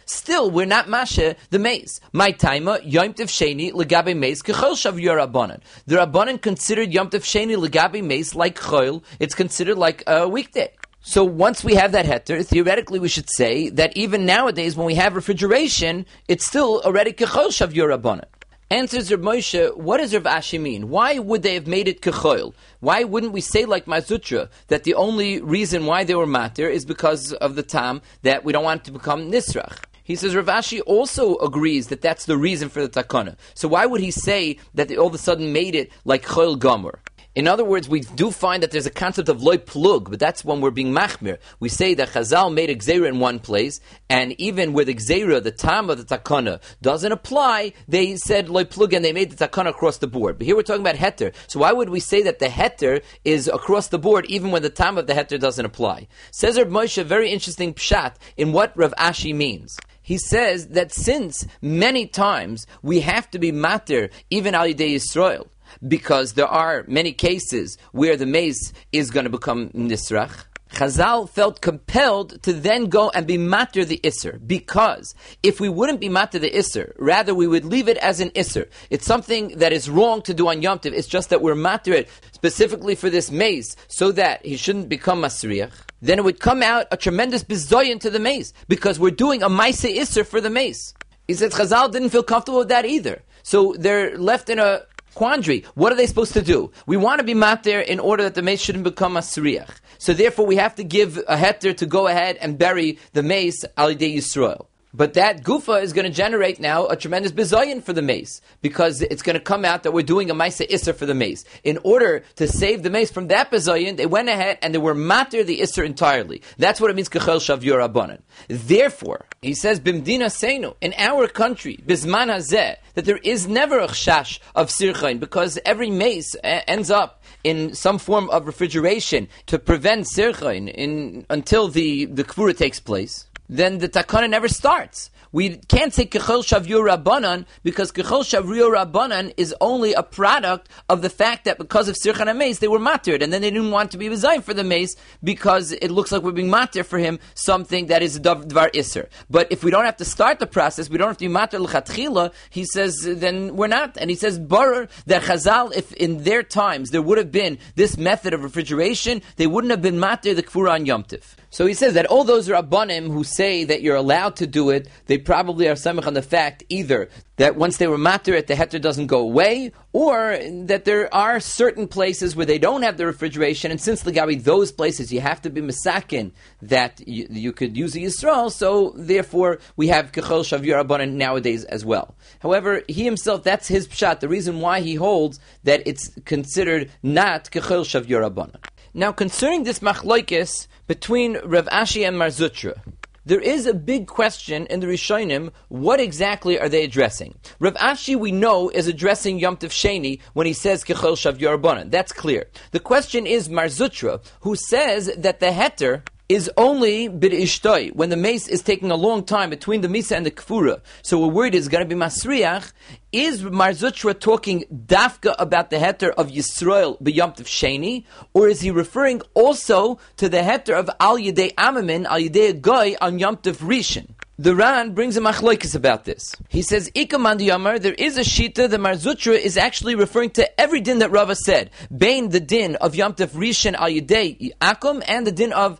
[0.06, 2.00] still we're not Masha the mace.
[2.14, 5.62] My timer, Yom Tev Sheni, Legabe mace, Kechol Shav Rabbanan.
[5.88, 10.72] The Rabbanan considered Yom Tev Sheni, Legabe mace like Chol, it's considered like a weekday.
[11.02, 14.96] So once we have that heter, theoretically we should say that even nowadays when we
[14.96, 18.26] have refrigeration, it's still already Kechol Shav Rabbanan.
[18.72, 20.88] Answers Rav Moshe, what does Rav Ashi mean?
[20.88, 22.54] Why would they have made it kechoil?
[22.80, 26.72] Why wouldn't we say like Mar Zutra that the only reason why they were matir
[26.72, 29.80] is because of the tam that we don't want to become nisrach?
[30.06, 33.36] He says Rav Ashi also agrees that that's the reason for the takana.
[33.56, 36.58] So why would he say that they all of a sudden made it like choil
[36.58, 37.00] gomer?
[37.34, 40.44] In other words, we do find that there's a concept of loy plug, but that's
[40.44, 41.38] when we're being machmir.
[41.62, 45.90] We say that Chazal made a in one place, and even with gzera, the time
[45.90, 47.72] of the takana doesn't apply.
[47.88, 50.40] They said loy plug, and they made the takana across the board.
[50.40, 51.34] But here we're talking about heter.
[51.48, 54.70] So why would we say that the heter is across the board, even when the
[54.70, 56.10] time of the heter doesn't apply?
[56.32, 61.46] Says Rav Moshe, very interesting pshat in what Rav Ashi means he says that since
[61.62, 65.48] many times we have to be matir even al Yisrael,
[65.88, 70.46] because there are many cases where the mace is going to become nisrach.
[70.74, 75.14] Chazal felt compelled to then go and be matter the Isser, because
[75.44, 78.70] if we wouldn't be matter the Isser, rather we would leave it as an Isser.
[78.90, 81.92] It's something that is wrong to do on Yom Tov, it's just that we're matter
[81.92, 85.74] it specifically for this mace, so that he shouldn't become Masriach.
[86.02, 89.50] Then it would come out a tremendous bizoyan to the mace, because we're doing a
[89.50, 90.94] Maise Isser for the mace.
[91.28, 93.22] He said Chazal didn't feel comfortable with that either.
[93.44, 95.64] So they're left in a quandary.
[95.76, 96.72] What are they supposed to do?
[96.86, 99.80] We want to be matir in order that the mace shouldn't become a sriach.
[99.98, 103.64] So therefore, we have to give a heter to go ahead and bury the mace
[103.78, 104.66] al Yisrael.
[104.94, 109.02] But that gufa is going to generate now a tremendous bizayin for the mace because
[109.02, 111.46] it's going to come out that we're doing a maisa isser for the mace.
[111.64, 114.96] In order to save the mace from that bizayin, they went ahead and they were
[114.96, 116.42] matir the isser entirely.
[116.58, 118.22] That's what it means kachel shavur abanan.
[118.48, 123.88] Therefore, He says, Bimdina Seinu, in our country, Bisman Hazeh, that there is never a
[123.88, 129.58] chash of sirchain because every mace a- ends up in some form of refrigeration to
[129.58, 135.12] prevent sirchain in, until the, the kvura takes place, then the takana never starts.
[135.34, 141.02] We can't say Kechol Shavur Rabbanan because Kechol Shavur Rabbanan is only a product of
[141.02, 143.92] the fact that because of Sirchan Mace they were matir, and then they didn't want
[143.92, 147.20] to be resigned for the mace because it looks like we're being matir for him
[147.34, 149.08] something that is Dvar Isser.
[149.30, 151.60] But if we don't have to start the process, we don't have to be matir
[151.60, 153.98] l'chatchila, he says, then we're not.
[153.98, 157.98] And he says, Barer, that Chazal, if in their times there would have been this
[157.98, 161.38] method of refrigeration, they wouldn't have been matir the Kfura on Yom Tiv.
[161.52, 164.88] So he says that all those Rabbanim who say that you're allowed to do it,
[165.08, 168.54] they probably are samich on the fact either that once they were matir it, the
[168.54, 173.06] heter doesn't go away, or that there are certain places where they don't have the
[173.06, 177.52] refrigeration, and since the Gabi, those places you have to be misakin that you, you
[177.52, 182.16] could use a Yisrael, so therefore we have Kechol Shavir Rabbanan nowadays as well.
[182.40, 187.52] However, he himself, that's his pshat, the reason why he holds that it's considered not
[187.52, 188.56] Kechol Shavir Rabbanan.
[188.94, 192.82] Now, concerning this machlokes between Rav Ashi and Mar Zutra,
[193.26, 195.52] there is a big question in the Rishonim.
[195.70, 197.36] What exactly are they addressing?
[197.60, 201.90] Rav Ashi, we know, is addressing Yom Tov Sheni when he says Kechol Shav Yorbanan.
[201.90, 202.48] That's clear.
[202.72, 208.10] The question is Mar Zutra, who says that the heter is only bid ishtoi when
[208.10, 210.80] the mace is taking a long time between the misa and the kfura.
[211.02, 212.72] So we're worried it's going to be masriach.
[213.12, 218.72] Is Mar Zutra talking dafka about the heter of Yisrael b'yomtiv sheni, or is he
[218.72, 224.08] referring also to the heter of al yedei amamin al yedei goy on yomtiv rishon?
[224.40, 226.34] The Ran brings a machloikis about this.
[226.48, 230.60] He says, Ikamandi Yamar, there is a shita, the Mar Zutra is actually referring to
[230.60, 231.70] every din that Rava said.
[231.96, 235.80] Bain the din of Yomtiv Rishon al Yedei Akum and the din of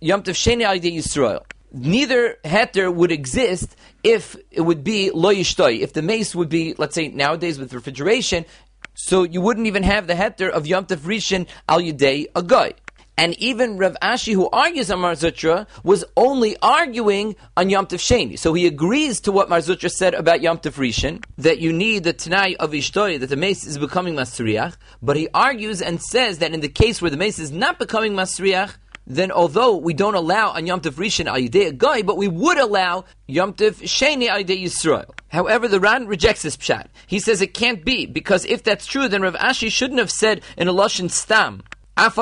[0.00, 1.42] Yom Tov Sheni Al Yisrael.
[1.72, 5.80] Neither heter would exist if it would be lo yishtoi.
[5.80, 8.46] If the mace would be, let's say nowadays with refrigeration,
[8.94, 12.72] so you wouldn't even have the heter of Yom Tov Rishon Al Yidei Agoy.
[13.18, 17.98] And even Rav Ashi, who argues on Mar Zutra, was only arguing on Yom Tov
[17.98, 18.38] Sheni.
[18.38, 22.04] So he agrees to what Mar Zutra said about Yom Tov Rishon, that you need
[22.04, 26.38] the Tanai of Ishtoi, that the mace is becoming Masriach, but he argues and says
[26.38, 28.76] that in the case where the mace is not becoming Masriach,
[29.08, 33.04] then although we don't allow on Yom Tov Rishon al Goy, but we would allow
[33.26, 35.10] Yom Tov Sheni al Yisrael.
[35.28, 36.86] However, the Ran rejects this pshat.
[37.06, 40.42] He says it can't be, because if that's true, then Rav Ashi shouldn't have said
[40.56, 41.62] in a Lashon Stam,
[42.00, 42.14] it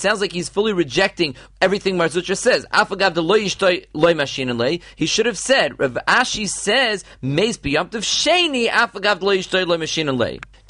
[0.00, 2.66] sounds like he's fully rejecting everything Mar Zutra says.
[4.96, 8.68] He should have said, Rav Ashi says, Meis b'yamtiv sheni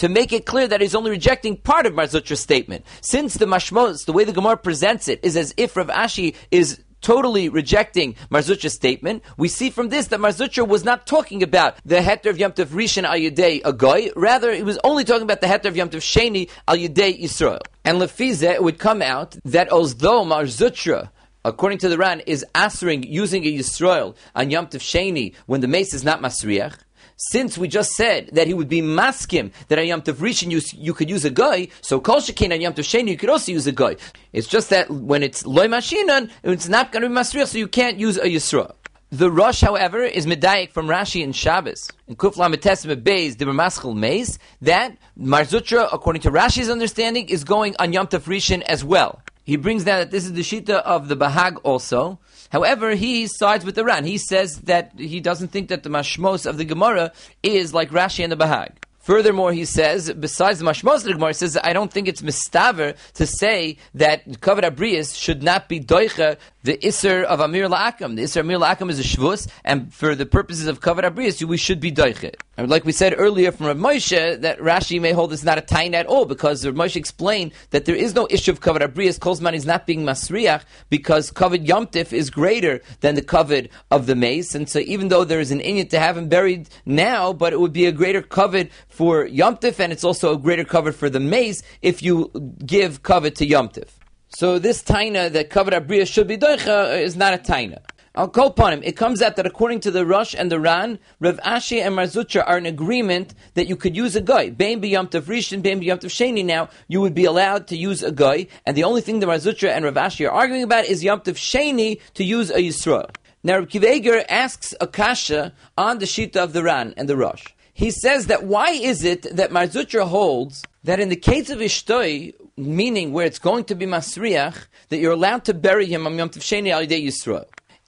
[0.00, 2.86] to make it clear that he's only rejecting part of Mar Zutra's statement.
[3.02, 6.82] Since the mashmos, the way the Gemara presents it, is as if Rav Ashi is
[7.02, 11.42] totally rejecting Mar Zutra's statement, we see from this that Mar Zutra was not talking
[11.42, 15.24] about the heter of Yom Tov Rishon al Yudei Agoy, rather he was only talking
[15.24, 17.60] about the heter of Yom Tov Sheni al Yudei Yisrael.
[17.84, 21.10] And Lefize, it would come out that although Mar Zutra
[21.44, 25.68] according to the Ran, is answering using a Yisrael on Yom Tov Sheni when the
[25.68, 26.76] mace is not Masriach,
[27.20, 30.60] since we just said that he would be maskim that on Yom Tov Rishon you,
[30.72, 33.52] you could use a guy, so Kol Shekin on Yom Tov Sheni you could also
[33.52, 33.96] use a guy.
[34.32, 37.68] It's just that when it's loy mashinan, it's not going to be masriach, so you
[37.68, 38.72] can't use a yisra.
[39.12, 41.90] The Rosh, however, is medayik from Rashi and Shabbos.
[42.06, 47.44] In Kufla Metesime Beis, the Maschel Meis, that Mar Zutra, according to Rashi's understanding, is
[47.44, 49.20] going on Yom Tov Rishon as well.
[49.44, 52.20] He brings down that this is the Shita of the Bahag also.
[52.50, 54.04] However, he sides with the Ran.
[54.04, 58.22] He says that he doesn't think that the Mashmos of the Gemara is like Rashi
[58.22, 58.72] and the Bahag.
[59.00, 62.96] Furthermore, he says, besides the mashmos of the Gemara, says, I don't think it's mistaver
[63.14, 68.16] to say that kavod abrius should not be doicha the Isser of Amir La'akam.
[68.16, 71.56] The Isser Amir La'akam is a Shvus, and for the purposes of Kavod Abrius, we
[71.56, 72.34] should be Doichet.
[72.58, 75.94] Like we said earlier from Rav Moshe, that Rashi may hold this not a tain
[75.94, 79.18] at all, because Rav Moshe explained that there is no issue of Kavod Abrius.
[79.18, 84.14] Kolzman is not being Masriach, because Kavod Yomtif is greater than the Kavod of the
[84.14, 87.54] mace, and so even though there is an Inyan to have him buried now, but
[87.54, 91.08] it would be a greater Kavod for Yomtif, and it's also a greater Kavod for
[91.08, 92.30] the mace if you
[92.66, 93.88] give Kavod to Yomtif.
[94.30, 97.80] So this taina that covered abriya should be doicha is not a taina.
[98.14, 98.82] I'll call upon him.
[98.82, 102.06] It comes out that according to the Rosh and the Ran, Rav Ashi and Mar
[102.06, 104.50] Zutra are in agreement that you could use a guy.
[104.50, 106.44] B'yom tov rishon, bein b'yom tov sheni.
[106.44, 109.36] Now you would be allowed to use a guy, and the only thing the Mar
[109.36, 113.10] Zutra and Rav Ashi are arguing about is yom tov sheni to use a yisrael.
[113.44, 117.16] Now Rav Akiva Eiger asks a kasha on the shita of the Ran and the
[117.16, 117.46] Rosh.
[117.72, 121.60] He says that why is it that Mar Zutra holds that in the case of
[121.60, 126.16] Ishtoi, meaning where it's going to be Masriach, that you're allowed to bury him on
[126.16, 126.84] Yom Tov Sheni Al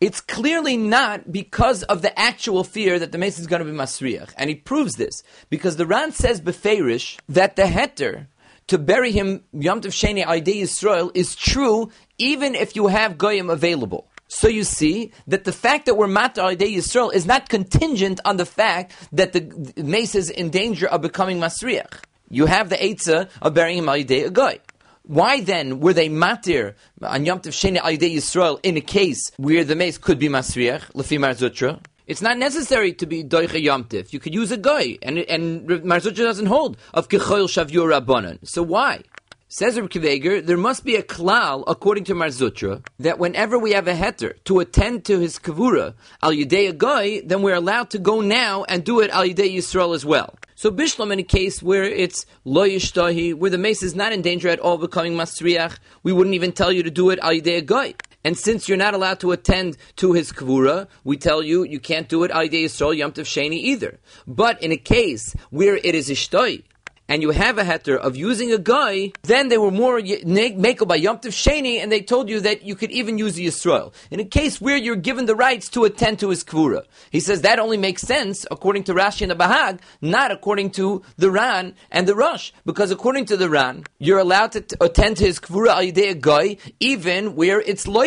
[0.02, 3.76] it's clearly not because of the actual fear that the mace is going to be
[3.76, 4.32] masriach.
[4.37, 8.26] And he proves this because the Ran says beferish that the heter
[8.66, 13.48] to bury him Yom Tov Sheni Aidei Yisrael is true even if you have goyim
[13.48, 14.08] available.
[14.26, 18.38] So you see that the fact that we're matar Aidei Yisrael is not contingent on
[18.38, 22.00] the fact that the mace is in danger of becoming masriach.
[22.33, 24.59] You have the eitzah of burying him Aidei a goy.
[25.03, 29.64] Why then were they matir on Yom Tov Sheni Aydei Yisrael in a case where
[29.64, 31.79] the mace could be masriach lefi Mar Zutra?
[32.07, 34.14] It's not necessary to be doicha Yom Tov.
[34.14, 38.38] You could use a guy, and and doesn't hold of kechoil shavur rabbanon.
[38.49, 39.03] So why?
[39.54, 43.58] Says Reb Akiva Eiger, there must be a klal, according to Mar Zutra, that whenever
[43.58, 47.90] we have a heter to attend to his kavura al yidei goy, then we're allowed
[47.90, 50.38] to go now and do it al yidei Yisrael as well.
[50.54, 54.22] So Bishlam, in a case where it's lo yishtahi, where the mace is not in
[54.22, 57.66] danger at all becoming masriach, we wouldn't even tell you to do it al yidei
[57.66, 57.92] goy.
[58.24, 62.08] And since you're not allowed to attend to his kavura, we tell you you can't
[62.08, 63.98] do it al yidei Yisrael Yom Tov Sheni either.
[64.26, 66.62] But in a case where it is ishtoi,
[67.12, 70.96] and you have a heter of using a guy, then they were more makel by
[70.96, 73.92] Yom Tov Sheni, and they told you that you could even use the Yisrael.
[74.11, 76.87] In a case where you're given the rights to attend to his kvura.
[77.11, 81.03] He says that only makes sense according to Rashi and the Bahag, not according to
[81.18, 82.51] the Ran and the Rosh.
[82.64, 86.57] Because according to the Ran, you're allowed to attend to his kvura al a guy,
[86.81, 88.05] even where it's lo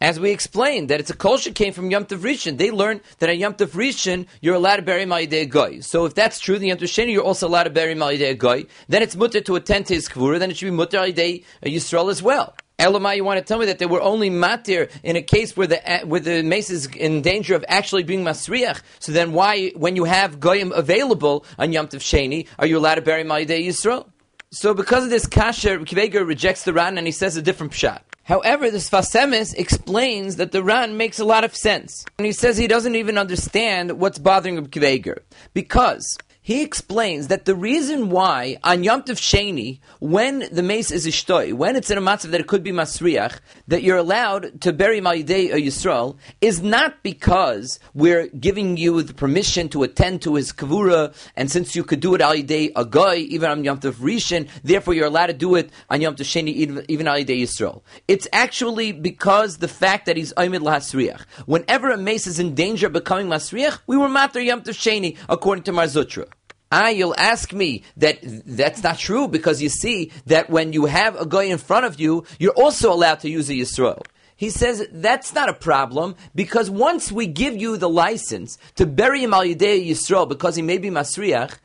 [0.00, 2.58] as we explained, that it's a kol came from Yom Tov Rishon.
[2.58, 5.80] They learned that at Yom Tov Rishon, you're allowed to bury Ma'idei Goy.
[5.80, 8.66] So if that's true, the Yom Tov Sheni, you're also allowed to bury Ma'idei Goy.
[8.88, 11.66] Then it's mutter to attend to his kvura, then it should be mutter Ma'idei uh,
[11.66, 12.54] Yisrael as well.
[12.78, 15.68] Elamai, you want to tell me that they were only matir in a case where
[15.68, 18.82] the uh, where the mace is in danger of actually being masriach.
[18.98, 22.96] So then, why, when you have goyim available on Yom Tov Sheni, are you allowed
[22.96, 24.08] to bury Ma'idei Yisrael?
[24.50, 27.72] So because of this kasher, Akiva Eiger rejects the Ran and he says a different
[27.72, 28.00] pshat.
[28.24, 32.06] However, the Sfas Emes explains that the Ran makes a lot of sense.
[32.18, 35.22] And he says he doesn't even understand what's bothering Reb Akiva Eiger.
[35.52, 41.06] Because he explains that the reason why on Yom Tov Sheni, when the mace is
[41.06, 44.70] ishtoi, when it's in a matzav that it could be masriach, that you're allowed to
[44.70, 50.34] bury Ma'idei or Yisrael, is not because we're giving you the permission to attend to
[50.34, 53.94] his kavura, and since you could do it al Yidei Agoy, even on Yom Tov
[53.94, 57.80] Rishon, therefore you're allowed to do it on Yom Tov Sheni, even al Yidei Yisrael.
[58.06, 61.22] It's actually because the fact that he's Oymid Lahasriach.
[61.46, 65.16] Whenever a mace is in danger of becoming masriach, we were matter Yom Tov Sheni,
[65.30, 66.33] according to Mar Zutra.
[66.76, 71.14] Ah, you'll ask me that that's not true because you see that when you have
[71.14, 74.02] a guy in front of you, you're also allowed to use a Yisrael.
[74.34, 79.22] He says that's not a problem because once we give you the license to bury
[79.22, 81.58] him al Yidei Yisrael because he may be Masriach,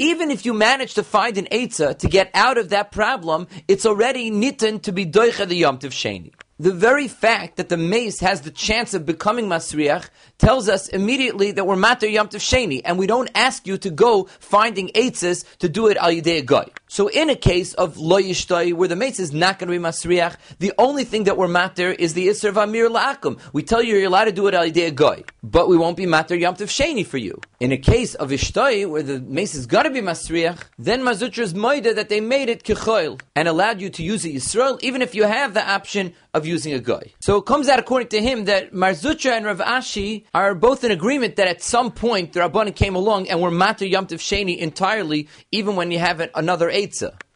[0.00, 3.86] even if you manage to find an Eitzah to get out of that problem, it's
[3.86, 8.20] already nitten to be Doicha the Yom Tov Sheni the very fact that the mace
[8.20, 12.98] has the chance of becoming masriach tells us immediately that we're matter yom sheni, and
[12.98, 16.64] we don't ask you to go finding eitzes to do it al yidei goy.
[16.96, 19.84] So in a case of lo yishtai, where the mace is not going to be
[19.84, 23.38] masriach, the only thing that we're matter is the isser of amir la'akum.
[23.52, 26.06] We tell you you're allowed to do it al yidei goy, but we won't be
[26.06, 27.38] matter yom sheni for you.
[27.60, 31.12] In a case of ishtai, where the mace is going to be masriach, then Mar
[31.12, 35.02] Zutra's moida that they made it kichoil and allowed you to use it Yisrael, even
[35.02, 37.12] if you have the option of using a guy.
[37.20, 40.84] So it comes out according to him that Mar Zutra and Rav Ashi are both
[40.84, 44.58] in agreement that at some point the Rabbanan came along and were matter Yom Sheni
[44.58, 46.70] entirely, even when you have another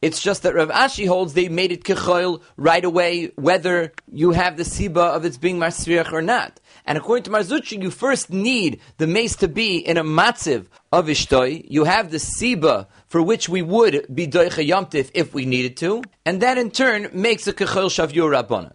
[0.02, 4.56] It's just that Rav Ashi holds they made it kechoil right away, whether you have
[4.56, 6.60] the siba of its being masriach or not.
[6.86, 10.66] And according to Mar Zutra, you first need the mace to be in a matziv
[10.92, 11.64] of ishtoi.
[11.68, 16.02] You have the siba for which we would be doicha yomtiv if we needed to,
[16.24, 18.72] and that in turn makes a kechoil shavur rabbanan.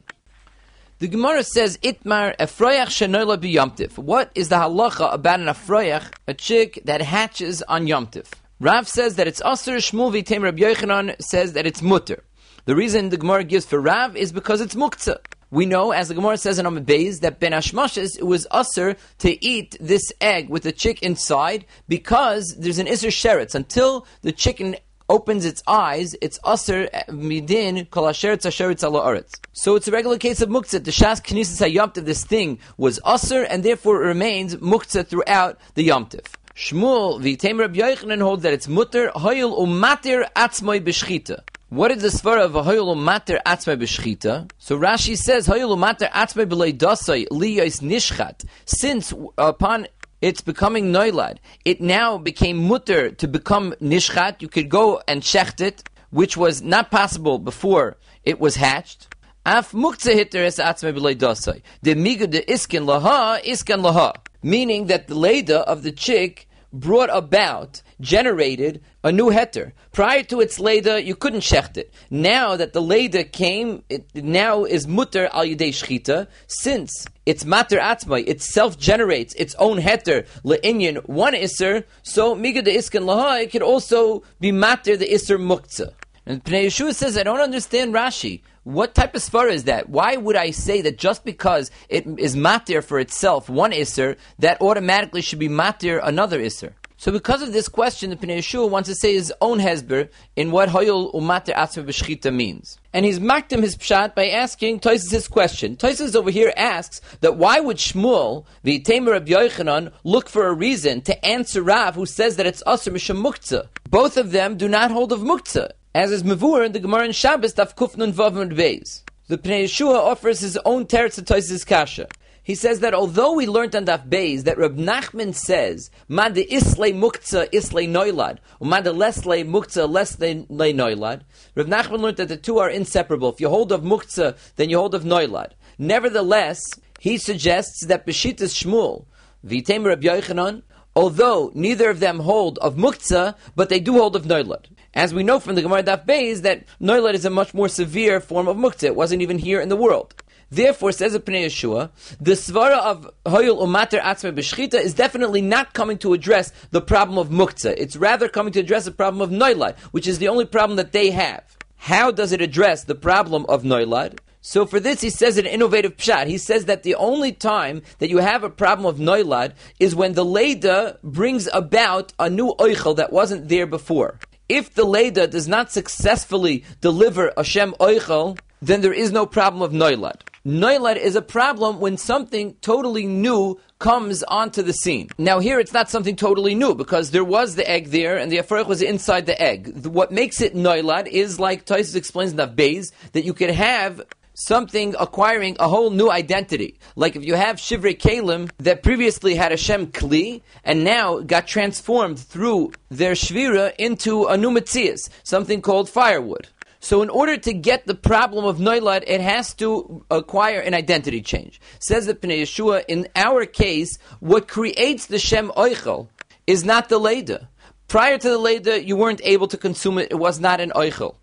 [0.99, 3.97] The Gemara says, Itmar Efroyach Shenoila be Yomtiv.
[3.97, 8.27] What is the halacha about an Efroyach, a chick that hatches on Yomtiv?
[8.61, 12.23] Rav says that it's Aser, Shmuel Vitem Rabbi Yochanan says that it's Mutter.
[12.63, 15.17] The reason the Gemara gives for Rav is because it's Muktzah.
[15.51, 18.95] We know, as the Gemara says in Amid Beis, that Ben Ashmashes, it was usher
[19.17, 23.55] to eat this egg with the chick inside because there's an Isser Sheretz.
[23.55, 24.77] Until the chicken
[25.09, 29.33] opens its eyes, it's aser midin kol asher tzasheritz ala aretz.
[29.51, 30.81] So it's a regular case of muktzah.
[30.81, 35.89] The shas knisas hayomtiv, this thing was aser, and therefore it remains muktzah throughout the
[35.89, 36.25] yomtiv.
[36.55, 41.41] Shmuel v'tem Rabbi Yochanan holds that it's mutter hoyel umatir um atzmoi b'shchita.
[41.67, 44.49] What is the svara of hoyel umatir um atzmoi b'shchita?
[44.57, 48.45] So Rashi says hoyel umatir um atzmoi b'lei dasai liyos nishchat.
[48.63, 49.87] Since upon
[50.21, 51.39] it's becoming noilad.
[51.65, 54.41] It now became mutter to become nishchat.
[54.41, 59.09] You could go and shecht it, which was not possible before it was hatched.
[59.45, 61.61] Af muktzah hitter es atzmei b'lei dasai.
[61.81, 64.15] The miga de iskin laha, iskin laha.
[64.43, 66.47] Meaning that the leda of the chick
[66.79, 69.71] brought about, generated a new heter.
[69.93, 71.93] Prior to its leda, you couldn't shecht it.
[72.09, 77.77] Now that the leda came, it now is mutter al yidei shchita, since it's mater
[77.77, 83.51] atzmai, it self-generates its own heter, le'inyan, one isser, so miga de iskin laha, it
[83.51, 85.93] could also be mater the isser muktzah.
[86.27, 88.41] And Pnei Yeshua says, I don't understand Rashi.
[88.63, 89.89] What type of svara is that?
[89.89, 94.59] Why would I say that just because it is matir for itself, one isser, that
[94.59, 96.73] automatically should be matir another isser?
[96.97, 100.49] So because of this question, the Pnei Yeshua wants to say his own hesber in
[100.49, 102.79] what Hoyol Umater Atzma B'Shchita means.
[102.91, 105.75] And he's marked him his pshat by asking Toises his question.
[105.75, 110.53] Toises over here asks that why would Shmuel, the Tamer of Yochanan, look for a
[110.53, 113.67] reason to answer Rav who says that it's Asr Misham?
[113.89, 117.13] Both of them do not hold of Muktzah as is mavur in the Gemara in
[117.13, 119.03] Shabbos Daf Kufnun Vav and Beis.
[119.29, 122.09] The Pnei Yeshua offers his own teretz to kasha.
[122.43, 126.41] He says that although we learned on Daf Beis that Reb Nachman says "Ma de
[126.53, 131.21] isle muktzah isle noilad, Ma de lesle muktzah lesle noilad,
[131.55, 133.29] Reb Nachman learned that the two are inseparable.
[133.29, 135.51] If you hold of muktzah, then you hold of noilad.
[135.77, 136.59] Nevertheless,
[136.99, 139.05] he suggests that Beshitas Shmuel,
[139.47, 144.23] Vitem Reb Yochanan, although neither of them hold of muktzah, but they do hold of
[144.23, 144.65] noilad.
[144.95, 148.21] As we know from the Gemara Daf Beis that noilad is a much more severe
[148.21, 148.85] form of muktzah.
[148.85, 150.15] It wasn't even here in the world.
[150.49, 151.89] Therefore, says the Pnei Yeshua,
[152.21, 157.17] the svara of Hoyul Umater Atzme B'Shchita is definitely not coming to address the problem
[157.17, 157.73] of muktzah.
[157.77, 160.93] It's rather coming to address the problem of noilad, which is the only problem that
[160.93, 161.43] they have.
[161.75, 164.19] How does it address the problem of noilad?
[164.39, 166.27] So for this, he says an innovative pshat.
[166.27, 170.13] He says that the only time that you have a problem of noilad is when
[170.13, 174.19] the leda brings about a new oichel that wasn't there before.
[174.47, 179.71] If the Leda does not successfully deliver Hashem Oichel, then there is no problem of
[179.71, 180.21] Noilad.
[180.45, 185.09] Noilad is a problem when something totally new comes onto the scene.
[185.17, 188.37] Now here it's not something totally new because there was the egg there and the
[188.37, 189.87] afarich was inside the egg.
[189.87, 194.03] What makes it Noilad is like Taisus explains in the Beis that you could have
[194.35, 196.77] something acquiring a whole new identity.
[196.95, 201.47] Like if you have Shivrei Kalim that previously had a Shem Kli and now got
[201.47, 206.47] transformed through their Shvira into a new Metzias, something called firewood.
[206.79, 211.21] So in order to get the problem of Noilad, it has to acquire an identity
[211.21, 211.59] change.
[211.79, 216.09] Says the Pnei Yeshua, in our case, what creates the Shem Oichel
[216.45, 217.49] is not the Leda.
[217.87, 221.15] Prior to the Leda, you weren't able to consume it, it was not an Oichel.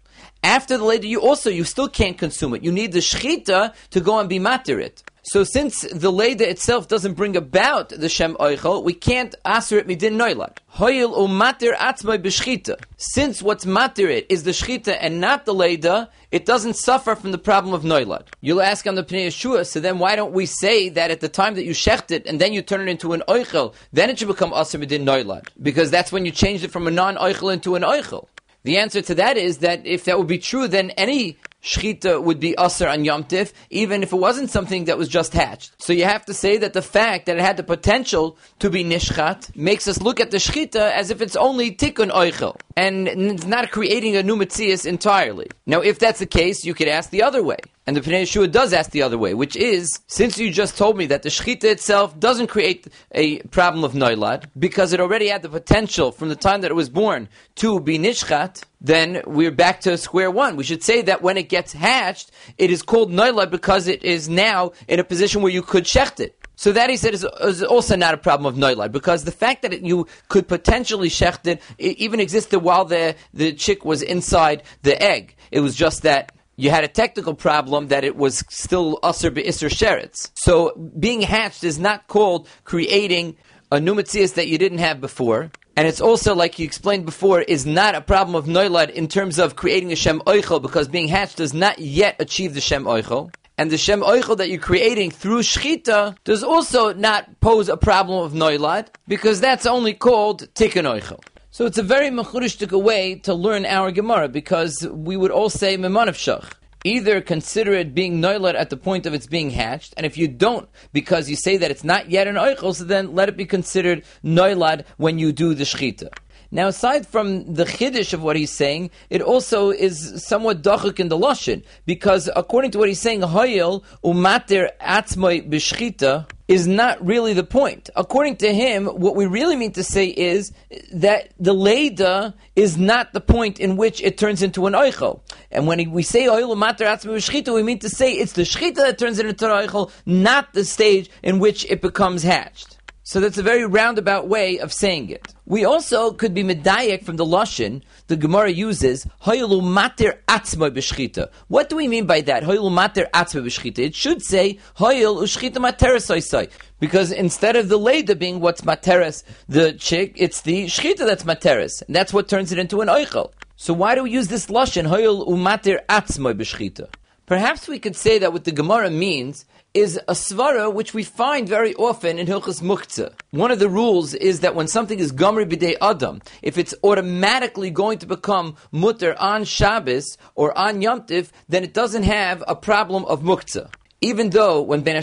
[0.43, 2.65] After the later, you also you still can't consume it.
[2.65, 5.03] You need the shchita to go and be matir it.
[5.25, 9.87] So since the leda itself doesn't bring about the shem oichel, we can't aser it
[9.87, 10.57] midin noilad.
[10.75, 12.83] Hoyil umatir atzmai b'shchita.
[12.97, 17.31] Since what's matir it is the shchita and not the leda, it doesn't suffer from
[17.31, 18.25] the problem of noilad.
[18.41, 21.29] You'll ask on the Pnei Yeshua, so then why don't we say that at the
[21.29, 24.19] time that you shecht it and then you turn it into an oichel, then it
[24.19, 25.47] should become aser midin noilad?
[25.63, 28.27] Because that's when you changed it from a non-oichel into an oichel.
[28.65, 32.41] The answer to that is that if that would be true, then any shchita would
[32.41, 35.73] be usher on Yom Tif, even if it wasn't something that was just hatched.
[35.79, 38.85] So you have to say that the fact that it had the potential to be
[38.85, 43.47] nishchat makes us look at the shchita as if it's only tikkun oichel, and it's
[43.47, 45.49] not creating a new metzias entirely.
[45.67, 47.59] Now, if that's the case, you could ask the other way.
[47.85, 50.97] And the Pnei Yeshua does ask the other way, which is, since you just told
[50.97, 55.43] me that the Shechita itself doesn't create a problem of Noilad, because it already had
[55.43, 59.81] the potential from the time that it was born to be Nishchat, then we're back
[59.81, 60.55] to square one.
[60.55, 64.29] We should say that when it gets hatched, it is called Noilad because it is
[64.29, 66.39] now in a position where you could shecht it.
[66.55, 69.63] So that he said is, is, also not a problem of noilad because the fact
[69.63, 74.01] that it, you could potentially shecht it, it even existed while the the chick was
[74.01, 75.35] inside the egg.
[75.51, 76.31] It was just that
[76.63, 80.31] you had a technical problem that it was still usher be'isr sheretz.
[80.35, 83.37] So being hatched is not called creating
[83.73, 85.51] a new mitzias that you didn't have before.
[85.77, 89.41] And it's also, like you explained before, is not a problem of noilad in terms
[89.41, 93.33] of creating a shem oichel, because being hatched does not yet achieve the shem oichel.
[93.59, 98.23] And the shem oichel that you're creating through shchita does also not pose a problem
[98.23, 101.21] of noilad, because that's only called tikkun oichel.
[101.55, 105.77] So it's a very mechurishtika way to learn our Gemara because we would all say
[105.77, 106.51] memanavshach.
[106.83, 110.29] Either consider it being noilat at the point of its being hatched, and if you
[110.29, 113.45] don't, because you say that it's not yet an oichel, so then let it be
[113.45, 116.09] considered noilad when you do the shchita.
[116.55, 121.09] Now, aside from the chiddush of what he's saying, it also is somewhat dachuk in
[121.09, 127.33] the lashon because according to what he's saying, hayil umater atzmai b'shchita is not really
[127.33, 127.89] the point.
[127.97, 130.53] According to him, what we really mean to say is
[130.93, 135.21] that the Leda is not the point in which it turns into an Eichel.
[135.51, 138.99] And when we say Oil Mater Atzmi we mean to say it's the Shchita that
[138.99, 142.72] turns into an Eichel, not the stage in which it becomes hatched.
[143.05, 145.35] So that's a very roundabout way of saying it.
[145.45, 151.29] We also could be medayek from the lashon the Gemara uses hoyelu mater atzma.
[151.49, 152.45] What do we mean by that?
[152.45, 153.79] Hoyelu mater atzma.
[153.79, 156.49] It should say hoyel ushchita materes
[156.79, 161.83] because instead of the leda being what's materes, the chick, it's the shchita that's materes,
[161.85, 163.33] and that's what turns it into an oichel.
[163.57, 166.89] So why do we use this lashon hoyel umater atzma?
[167.27, 169.45] Perhaps we could say that what the Gemara means
[169.75, 173.15] is a svara which we find very often in Hilchas Muktzah.
[173.31, 177.71] One of the rules is that when something is Gomri B'dei Adam, if it's automatically
[177.71, 182.55] going to become mutter on Shabbos or on Yom Tif, then it doesn't have a
[182.55, 183.71] problem of Muktzah
[184.03, 185.01] even though when Ben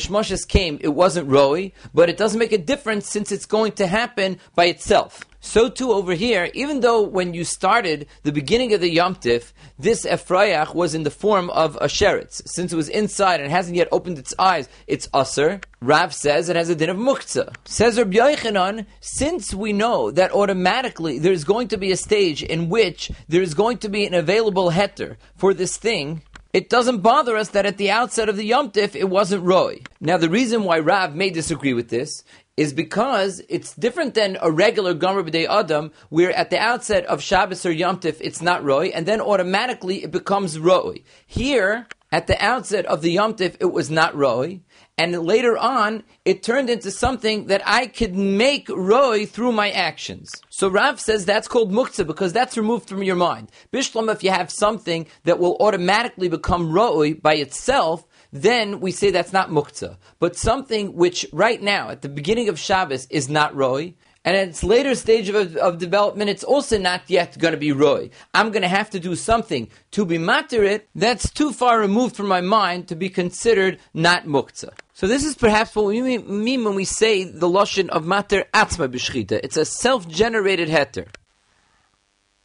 [0.48, 4.38] came, it wasn't Roi, but it doesn't make a difference since it's going to happen
[4.56, 5.24] by itself.
[5.42, 9.54] So too over here, even though when you started the beginning of the Yom Tif,
[9.78, 12.42] this Ephraim was in the form of a sheretz.
[12.46, 15.64] Since it was inside and hasn't yet opened its eyes, it's usr.
[15.82, 17.56] Rav says it has a din of muktzah.
[17.64, 22.68] Says Rabbi Yochanan, since we know that automatically there's going to be a stage in
[22.68, 26.22] which there is going to be an available heter for this thing,
[26.54, 29.82] it doesn't bother us that at the outset of the Yom Tif it wasn't Roy.
[30.00, 32.24] Now the reason why Rav may disagree with this
[32.58, 37.22] is because it's different than a regular Gomer B'dei Adam, where at the outset of
[37.22, 41.04] Shabbos or Yom Tif it's not Roy, and then automatically it becomes Roy.
[41.26, 44.60] Here, at the outset of the Yom Tif, it was not Roy,
[45.00, 50.30] and later on, it turned into something that I could make Roy through my actions.
[50.50, 53.50] So Rav says that's called muktzah because that's removed from your mind.
[53.72, 59.10] Bishlam, if you have something that will automatically become Roy by itself, then we say
[59.10, 59.96] that's not muktzah.
[60.20, 63.94] But something which right now, at the beginning of Shabbos, is not Roy,
[64.26, 67.72] and at its later stage of, of development, it's also not yet going to be
[67.72, 68.10] roy.
[68.34, 72.28] I'm going to have to do something to be materit that's too far removed from
[72.28, 74.74] my mind to be considered not muktzah.
[74.94, 78.90] So this is perhaps what we mean when we say the lashon of mater atzma
[78.90, 79.40] b'shchita.
[79.44, 81.08] It's a self-generated heter.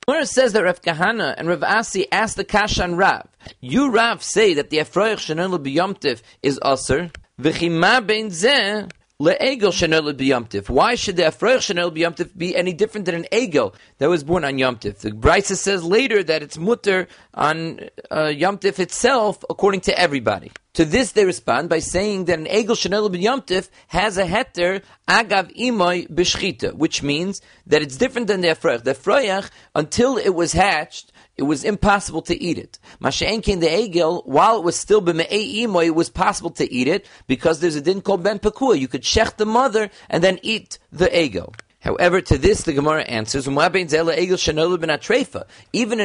[0.06, 3.26] Gemara says that Rav Kahana and Rav Asi asked the Kashan Rav.
[3.60, 7.10] You Rav say that the Efroich Shanel B'Yomtiv is Aser.
[7.40, 8.88] V'chima Ben zeh
[9.32, 10.68] Shenel.
[10.68, 14.44] Why should the afreich shenel b'yomtiv be any different than an egel that was born
[14.44, 14.98] on yomtiv?
[14.98, 20.52] The Brisa says later that it's mutter on uh, itself, according to everybody.
[20.74, 25.56] To this they respond by saying that an egel shenel b'yomtiv has a heter agav
[25.56, 28.84] imoy b'shchita, which means that it's different than the afreich.
[28.84, 32.78] The afreich, until it was hatched, it was impossible to eat it.
[33.00, 37.06] Masha'en came the egel, while it was still b'me'ei it was possible to eat it
[37.26, 38.78] because there's a din called ben pekua.
[38.78, 41.54] You could shech the mother and then eat the egel.
[41.80, 43.70] However, to this the Gemara answers, Even an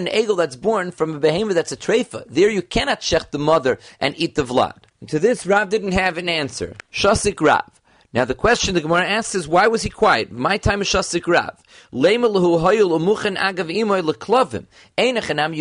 [0.07, 3.77] egel that's born from a behemoth that's a treifa, there you cannot shech the mother
[4.01, 4.79] and eat the vlad.
[4.99, 6.75] And to this, Rav didn't have an answer.
[6.91, 7.79] Shasik Rav.
[8.11, 10.31] Now the question the Gemara asks is, why was he quiet?
[10.31, 11.63] My time is Shasik Rav.
[11.91, 12.19] You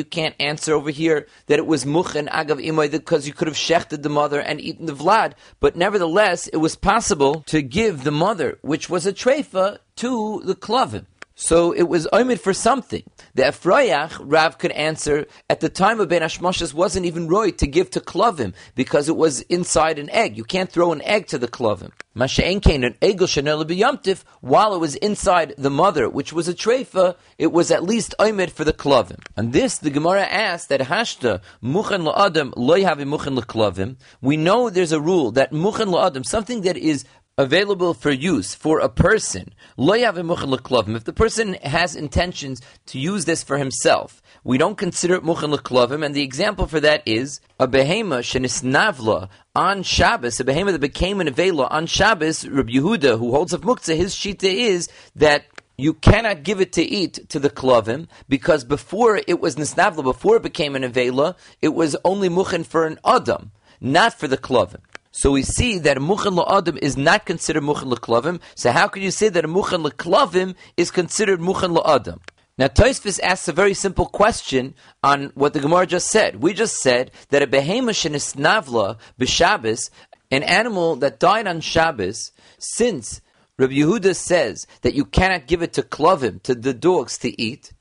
[0.04, 4.02] can't answer over here that it was muchen agav imoy because you could have shechted
[4.02, 5.32] the mother and eaten the vlad.
[5.58, 10.54] But nevertheless, it was possible to give the mother, which was a treifa, to the
[10.54, 11.06] klavim.
[11.40, 13.04] So it was omid for something.
[13.36, 17.66] The Efrayach, Rav could answer, at the time of Ben Hashmoshes wasn't even roy to
[17.68, 20.36] give to Klovim, because it was inside an egg.
[20.36, 21.92] You can't throw an egg to the Klovim.
[22.16, 27.52] Masha'en kain an egel while it was inside the mother, which was a treifa, it
[27.52, 29.20] was at least omid for the Klovim.
[29.36, 33.94] And this, the Gemara asked that hashta, muchen la'adam, loy havi muchen la'klovim.
[34.20, 37.04] We know there's a rule that muchen la'adam, something that is
[37.38, 39.54] available for use for a person.
[39.78, 45.54] If the person has intentions to use this for himself, we don't consider it muchen
[45.54, 50.80] leklovim, and the example for that is a behema shenisnavla on Shabbos, a behema that
[50.80, 52.46] became an avela on Shabbos.
[52.46, 55.44] Rabbi Yehuda, who holds of muktzah, his shita is that
[55.76, 60.36] you cannot give it to eat to the klovim because before it was nisnavla, before
[60.36, 64.80] it became an avela, it was only muchen for an adam, not for the klovim.
[65.20, 68.40] So we see that a muchen la'adim is not considered muchen la'klavim.
[68.54, 72.20] So how can you say that a muchen la'klavim is considered muchen la'adim?
[72.56, 76.40] Now Tosfos asks a very simple question on what the Gemara just said.
[76.40, 79.90] We just said that a behemoth navla b'Shabbos,
[80.30, 83.20] an animal that died on Shabbos, since
[83.58, 87.72] Rabbi Yehuda says that you cannot give it to klovim, to the dogs to eat,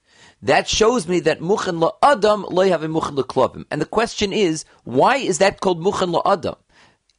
[0.41, 3.65] that shows me that muchen la adam lo have a muchen la klovim.
[3.69, 6.55] And the question is, why is that called muchen la adam?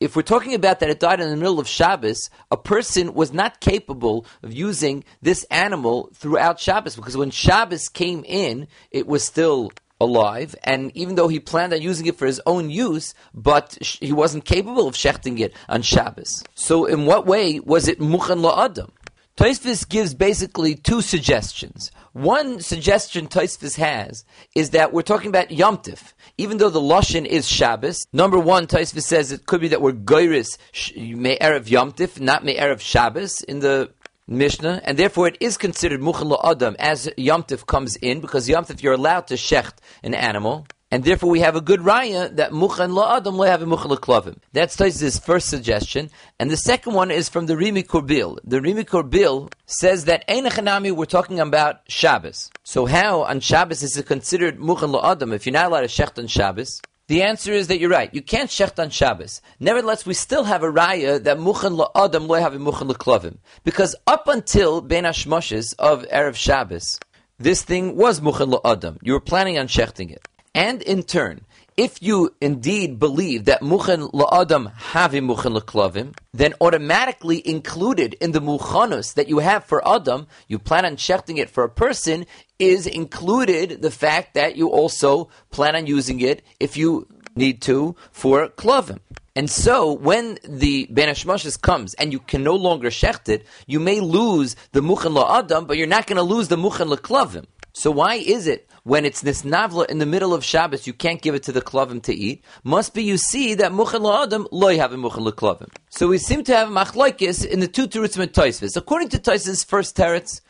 [0.00, 3.32] If we're talking about that it died in the middle of Shabbos, a person was
[3.32, 9.24] not capable of using this animal throughout Shabbos because when Shabbos came in, it was
[9.24, 13.76] still alive, and even though he planned on using it for his own use, but
[13.82, 16.44] he wasn't capable of shechting it on Shabbos.
[16.54, 18.90] So, in what way was it muchan la'adam?
[19.36, 21.90] Taisvis gives basically two suggestions.
[22.18, 24.24] One suggestion Taisvis has
[24.56, 26.14] is that we're talking about Yomtiv.
[26.36, 29.92] Even though the Lashon is Shabbos, number one, Taisvis says it could be that we're
[29.92, 30.58] Goiris
[30.96, 33.92] Me'erev Yomtiv, not Me'erev Shabbos in the
[34.26, 38.94] Mishnah, and therefore it is considered Muchal Adam as Yomtiv comes in, because Yomtiv you're
[38.94, 40.66] allowed to shecht an animal.
[40.90, 43.94] And therefore, we have a good raya that muchan la adam lo have a muchan
[43.98, 44.38] klavim.
[44.54, 46.08] That's Taisa's first suggestion,
[46.38, 48.38] and the second one is from the Rimi Korbil.
[48.42, 52.50] The Rimi Korbil says that Einachanami we're talking about Shabbos.
[52.64, 55.88] So how on Shabbos is it considered muchan la adam if you're not allowed to
[55.88, 56.80] shecht on Shabbos?
[57.08, 58.12] The answer is that you're right.
[58.14, 59.42] You can't shecht on Shabbos.
[59.60, 63.36] Nevertheless, we still have a raya that muchan la adam lo have a muchan klavim
[63.62, 66.98] because up until Ben Hashmoshes of erev Shabbos,
[67.38, 68.98] this thing was muchan la adam.
[69.02, 70.27] You were planning on shechting it.
[70.54, 71.42] And in turn,
[71.76, 78.40] if you indeed believe that muchen la'adam havi muchen leklavim, then automatically included in the
[78.40, 82.26] muchanus that you have for adam, you plan on shechting it for a person,
[82.58, 87.94] is included the fact that you also plan on using it if you need to
[88.10, 88.98] for klavim.
[89.36, 91.14] And so, when the Ben
[91.62, 95.76] comes and you can no longer shecht it, you may lose the muchen la'adam, but
[95.76, 97.44] you're not going to lose the muchen leklavim.
[97.78, 101.22] So why is it when it's this navla in the middle of Shabbos, you can't
[101.22, 102.42] give it to the klavim to eat.
[102.64, 105.68] Must be you see that muchen la'adam loy have a muchen leklavim.
[105.88, 108.76] So we seem to have machlokes in the two terutzim and.
[108.76, 110.40] According to Toisvis' first teretz,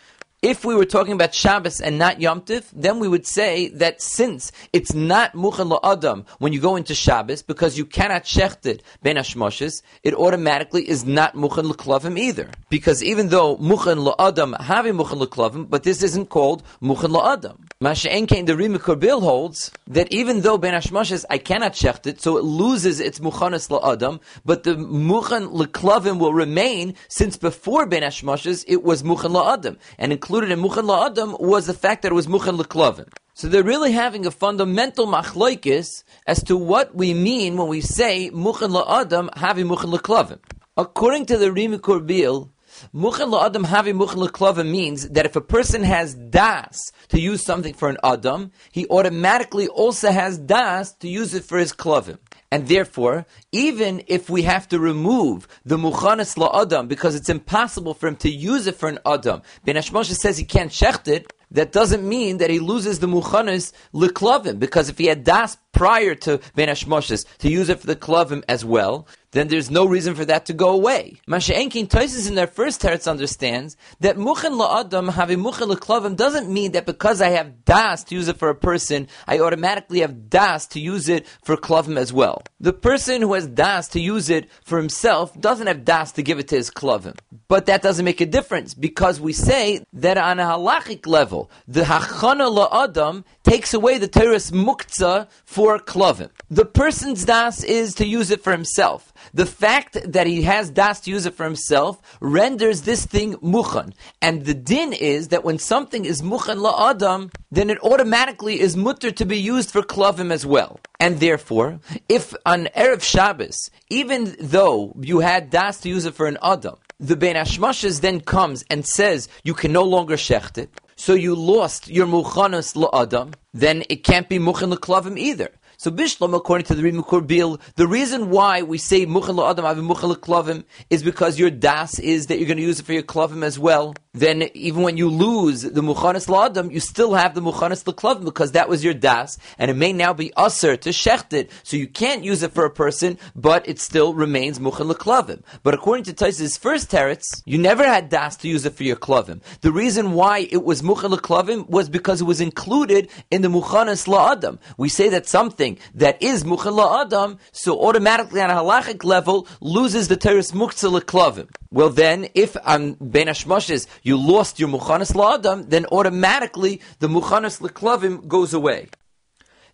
[0.42, 4.00] if we were talking about Shabbos and not Yom Tiv, then we would say that
[4.00, 8.82] since it's not Muchen La'adam when you go into Shabbos, because you cannot shecht it
[9.02, 12.50] Ben Hashmoshes, it automatically is not Muchen L'Klavim either.
[12.70, 17.67] Because even though Muchen La'adam have a Muchen L'Klavim, but this isn't called Muchen La'adam.
[17.80, 22.20] Masha'en Kain, the Rimi Korbil holds that even though Ben Hashmoshes, I cannot shecht it,
[22.20, 28.02] so it loses its Muchanis La'adam, but the Muchen L'Klavim will remain since before Ben
[28.02, 29.76] Hashmoshes, it was Muchen La'adam.
[29.96, 33.06] And included in Muchan La'adam was the fact that it was Muchan L'Klavim.
[33.34, 38.28] So they're really having a fundamental machloikis as to what we mean when we say
[38.32, 40.40] Muchan La'adam having Muchan L'Klavim.
[40.76, 42.50] According to the Rimi Korbil,
[42.94, 47.74] Muchan la'adam havi muchan l'klavim means that if a person has das to use something
[47.74, 52.18] for an adam, he automatically also has das to use it for his klavim.
[52.50, 58.08] And therefore, even if we have to remove the muchanis la'adam because it's impossible for
[58.08, 61.72] him to use it for an adam, Ben Hashmoshe says he can't shecht it, that
[61.72, 66.40] doesn't mean that he loses the muchanis l'klavim because if he had das prior to
[66.54, 70.24] Ben Hashmoshes to use it for the klavim as well, then there's no reason for
[70.24, 71.20] that to go away.
[71.28, 76.72] Masha'enkin Toises in their first teretz understands that muchen la'adam having muchen la'klavim doesn't mean
[76.72, 80.66] that because I have das to use it for a person, I automatically have das
[80.68, 82.42] to use it for klavim as well.
[82.58, 86.38] The person who has das to use it for himself doesn't have das to give
[86.38, 87.16] it to his klavim.
[87.48, 91.82] But that doesn't make a difference because we say that on a halachic level, the
[91.82, 96.30] hachana la'adam takes away the teres muktzah for klavim.
[96.50, 99.12] The person's das is to use it for himself.
[99.34, 103.92] The fact that he has das to use it for himself renders this thing muchan.
[104.20, 108.76] And the din is that when something is muchan la adam, then it automatically is
[108.76, 110.80] mutter to be used for klavim as well.
[111.00, 116.26] And therefore, if on Erev Shabbos, even though you had das to use it for
[116.26, 120.70] an adam, the Ben Hashmoshes then comes and says you can no longer shecht it,
[120.96, 125.52] so you lost your muchanas la'adam, then it can't be muchan la'klavim either.
[125.80, 129.80] So Bishlam, according to the Rimi Korbil, the reason why we say muchal adam avi
[129.80, 133.04] muchal klavim is because your das is that you're going to use it for your
[133.04, 133.94] klavim as well.
[134.18, 138.50] Then even when you lose the muchanis la'adam, you still have the muchanis klavim because
[138.52, 141.86] that was your das, and it may now be usher to shecht it, so you
[141.86, 145.42] can't use it for a person, but it still remains muchal klavim.
[145.62, 148.96] But according to Taisa's first teretz, you never had das to use it for your
[148.96, 149.40] klavim.
[149.60, 154.08] The reason why it was muchal klavim was because it was included in the muchanis
[154.08, 154.58] la'adam.
[154.76, 160.08] We say that something that is muchal adam, so automatically on a halachic level loses
[160.08, 161.48] the teres muktzah klavim.
[161.70, 167.60] Well, then, if on ben Hashmoshes you lost your muchanas la'adam, then automatically the muchanas
[167.60, 168.88] leklavim goes away.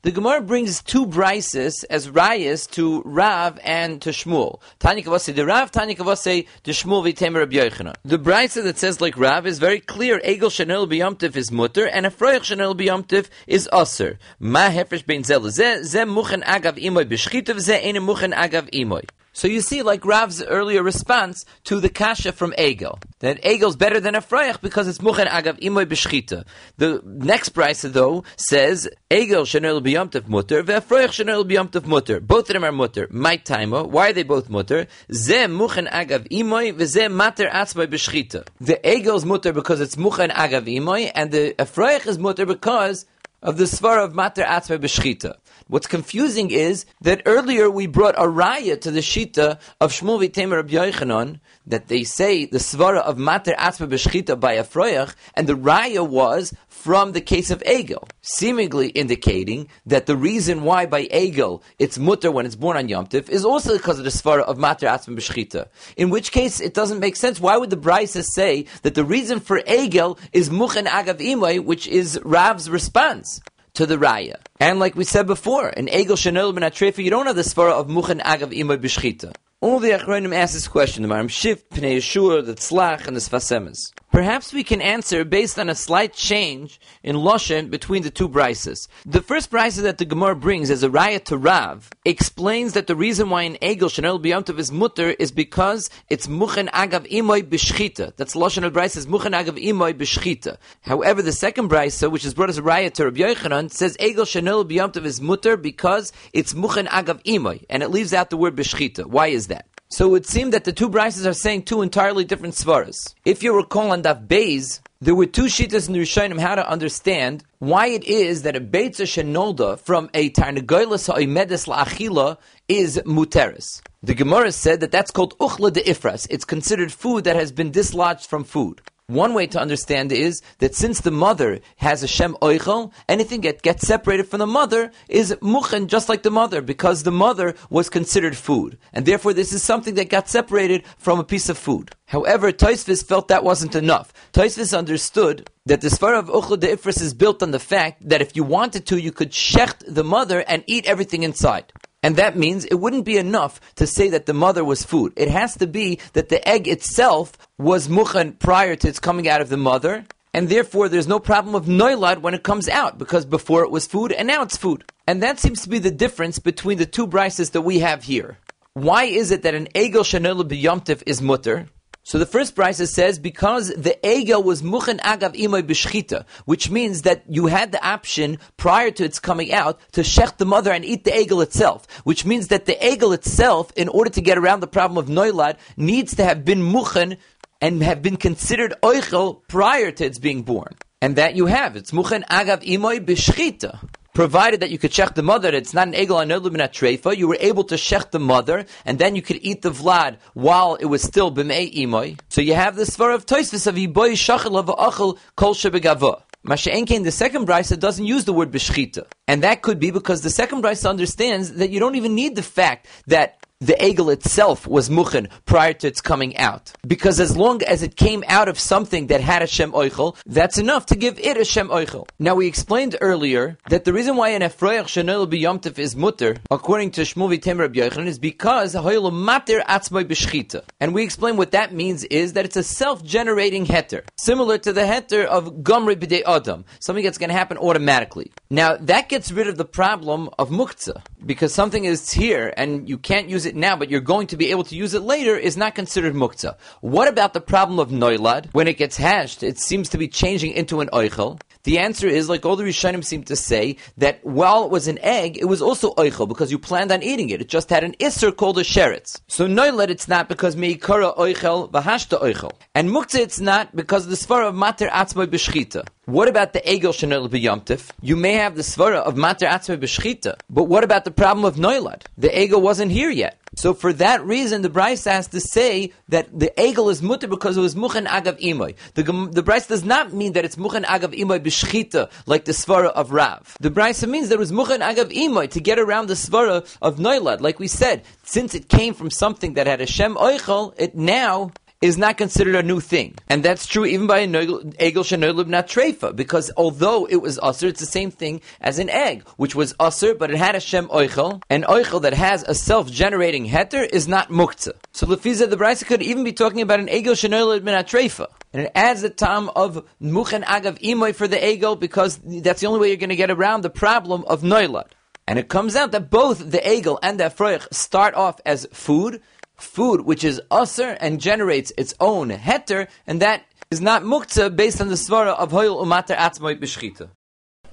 [0.02, 4.60] The Gemara brings two brises as rayas to Rav and to Shmuel.
[4.78, 7.94] Tanya Kavase de Rav, Tanya Kavase de Shmuel v'temer Rabbi Yochanan.
[8.04, 10.20] The brisa that says like Rav is very clear.
[10.20, 14.18] Egel shenel b'yomtiv is mutter, and a froich shenel b'yomtiv is aser.
[14.38, 19.04] Ma hefresh bein zel ze ze muchen agav imoy b'shchitav ze ene muchen agav imoy.
[19.36, 23.98] So you see, like Rav's earlier response to the kasha from Egel, that Egel's better
[23.98, 26.44] than a Freiach because it's muchen agav imoy b'shchita.
[26.76, 32.20] The next price though says Egel shenel b'yomtiv mutter ve'afroich shenel b'yomtiv mutter.
[32.20, 33.08] Both of them are mutter.
[33.10, 33.82] My timer.
[33.82, 34.86] Why are they both mutter?
[35.12, 38.46] Ze muchen agav imoy ve'ze mater atzmai b'shchita.
[38.60, 43.04] The Egel's mutter because it's muchen agav imoy, and the Afroich is mutter because
[43.42, 45.34] of the svara of mater atzmai b'shchita.
[45.66, 50.56] What's confusing is that earlier we brought a raya to the shita of Shmuel v'Temer
[50.56, 55.46] Rabbi Yochanan that they say the svara of mater atzma b'shchita by a froyach, and
[55.46, 61.06] the raya was from the case of Egel, seemingly indicating that the reason why by
[61.06, 64.42] Egel it's mutter when it's born on Yom Tif is also because of the svara
[64.42, 65.68] of mater atzma b'shchita.
[65.96, 67.40] In which case it doesn't make sense.
[67.40, 71.88] Why would the Brisa say that the reason for Egel is muchen agav imay, which
[71.88, 73.40] is Rav's response?
[73.74, 74.36] To the raya.
[74.58, 77.72] And like we said before, in Egel Shanol ben Atrefa, you don't have the svara
[77.72, 79.34] of Muchen Agav Imoy B'Shchita.
[79.64, 83.20] All the Achronim ask this question, the Maharam Schiff, Pnei Yeshua, the Tzlach, and the
[83.20, 83.94] Sfas Emes.
[84.12, 88.86] Perhaps we can answer based on a slight change in Loshen between the two brises.
[89.04, 92.94] The first brisa that the Gemara brings as a raya to Rav explains that the
[92.94, 98.14] reason why an Egel Shanel B'Yomtov is mutter is because it's Muchen Agav Imoy B'Shchita.
[98.14, 100.58] That's Loshen brisa is Muchen Agav Imoy B'Shchita.
[100.82, 103.96] However, the second brisa, uh, which is brought as a raya to Rabbi Yochanan, says
[103.96, 108.36] Egel Shanel B'Yomtov is mutter because it's Muchen Agav Imoy, and it leaves out the
[108.36, 109.06] word B'Shchita.
[109.06, 109.53] Why is that?
[109.88, 113.14] So it would seem that the two brises are saying two entirely different svaras.
[113.24, 116.68] If you recall on Daf Beis, there were two shitas in the Rishonim how to
[116.68, 122.38] understand why it is that a beitza shenolda from a tarnagoylas ha'omedes la'achila
[122.68, 123.82] is muteris.
[124.02, 126.26] The Gemara said that that's called uchla de ifras.
[126.30, 128.80] It's considered food that has been dislodged from food.
[129.08, 133.60] One way to understand is that since the mother has a Shem Oichel, anything that
[133.60, 137.90] gets separated from the mother is Muchen, just like the mother, because the mother was
[137.90, 138.78] considered food.
[138.94, 141.90] And therefore this is something that got separated from a piece of food.
[142.06, 144.10] However, Taisvis felt that wasn't enough.
[144.32, 148.22] Taisvis understood that the Sfar of Uchla de Ifris is built on the fact that
[148.22, 151.74] if you wanted to, you could shecht the mother and eat everything inside.
[152.04, 155.14] And that means it wouldn't be enough to say that the mother was food.
[155.16, 159.40] It has to be that the egg itself was muchan prior to its coming out
[159.40, 163.24] of the mother, and therefore there's no problem of noilad when it comes out, because
[163.24, 164.84] before it was food and now it's food.
[165.06, 168.36] And that seems to be the difference between the two brises that we have here.
[168.74, 171.68] Why is it that an egel shanel b'yomtiv is mutter?
[172.06, 177.00] So the first brisa says because the egel was muchen agav imoy b'shchita, which means
[177.02, 180.84] that you had the option prior to its coming out to shech the mother and
[180.84, 184.60] eat the egel itself, which means that the egel itself, in order to get around
[184.60, 187.16] the problem of noilad, needs to have been muchen
[187.62, 190.74] and have been considered oichel prior to its being born.
[191.00, 191.74] And that you have.
[191.74, 193.80] It's muchen agav imoy b'shchita
[194.14, 197.36] provided that you could shech the mother, it's not an egel anolim treifa, you were
[197.40, 201.02] able to shech the mother, and then you could eat the vlad while it was
[201.02, 202.18] still b'mei imoy.
[202.28, 206.22] So you have the svar of toisvis of iboy shachel of achel kol shebegavah.
[206.46, 209.06] Masha'enkein, the second brisa doesn't use the word b'shchita.
[209.26, 212.42] And that could be because the second brisa understands that you don't even need the
[212.42, 216.72] fact that the egel itself was muchen prior to its coming out.
[216.86, 220.58] Because as long as it came out of something that had a Shem Oichel, that's
[220.58, 222.06] enough to give it a Shem Oichel.
[222.18, 226.90] Now we explained earlier that the reason why an Efroyach Shanel B'Yomtiv is mutter, according
[226.92, 230.62] to V'Tem Rabbi Yochanan, is because Hoyel Mater Atzmai B'Shchita.
[230.80, 234.82] And we explain what that means is that it's a self-generating heter, similar to the
[234.82, 238.30] heter of Gomri B'Dei Adam, something that's going to happen automatically.
[238.50, 242.98] Now that gets rid of the problem of Muktzah, because something is here and you
[242.98, 245.56] can't use it now, but you're going to be able to use it later, is
[245.56, 246.56] not considered muktzah.
[246.80, 248.48] What about the problem of noilad?
[248.52, 251.40] When it gets hashed, it seems to be changing into an oichel.
[251.64, 254.98] The answer is, like all the Rishonim seem to say, that while it was an
[255.00, 257.40] egg, it was also oichel because you planned on eating it.
[257.40, 259.22] It just had an isser called a sheretz.
[259.28, 262.52] So noilad it's not because meikara oichel v'hashta oichel.
[262.74, 265.86] And muktzah it's not because the svar of mater atzmai b'shchita.
[266.04, 267.90] What about the egel shenel b'yomtiv?
[268.02, 271.56] You may have the svara of mater atzmai b'shchita, but what about the problem of
[271.56, 272.02] noilad?
[272.18, 273.38] The egel wasn't here yet.
[273.56, 277.56] So for that reason, the Bryce has to say that the egel is mutter because
[277.56, 278.74] it was muchen agav imoy.
[278.94, 279.02] The,
[279.32, 283.12] the Bryce does not mean that it's muchen agav imoy b'shchita, like the svara of
[283.12, 283.56] Rav.
[283.60, 286.96] The Bryce means that it was muchen agav imoy to get around the svara of
[286.96, 287.40] noilad.
[287.40, 291.52] Like we said, since it came from something that had a shem oichel, it now
[291.84, 293.14] is not considered a new thing.
[293.28, 297.64] And that's true even by an egel shenoilub not treifa, because although it was usr,
[297.64, 300.88] it's the same thing as an egg, which was usr, but it had a shem
[300.88, 304.72] oichel, and oichel that has a self-generating heter is not muktzah.
[304.92, 308.28] So Lefiza, the Brisa could even be talking about an egel shenoilub not treifa.
[308.54, 312.66] And it adds the time of muchen agav imoy for the egel, because that's the
[312.66, 314.86] only way you're going to get around the problem of noilad.
[315.26, 319.22] And it comes out that both the egel and the afroich start off as food,
[319.56, 324.80] food which is usr and generates its own heter, and that is not muktzah based
[324.80, 327.10] on the svara of hoyel umater atzmoit b'shchita.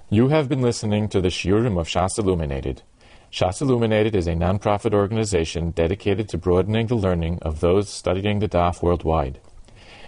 [0.10, 2.84] You have been listening to the Shiurim of Shas Illuminated.
[3.32, 8.50] Shas Illuminated is a non-profit organization dedicated to broadening the learning of those studying the
[8.50, 9.40] Daf worldwide.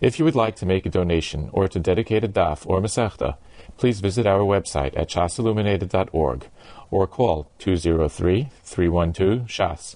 [0.02, 3.38] If you would like to make a donation or to dedicate a Daf or Masechta,
[3.78, 6.50] please visit our website at shasilluminated.org
[6.92, 9.96] or call 203-312-SHAS.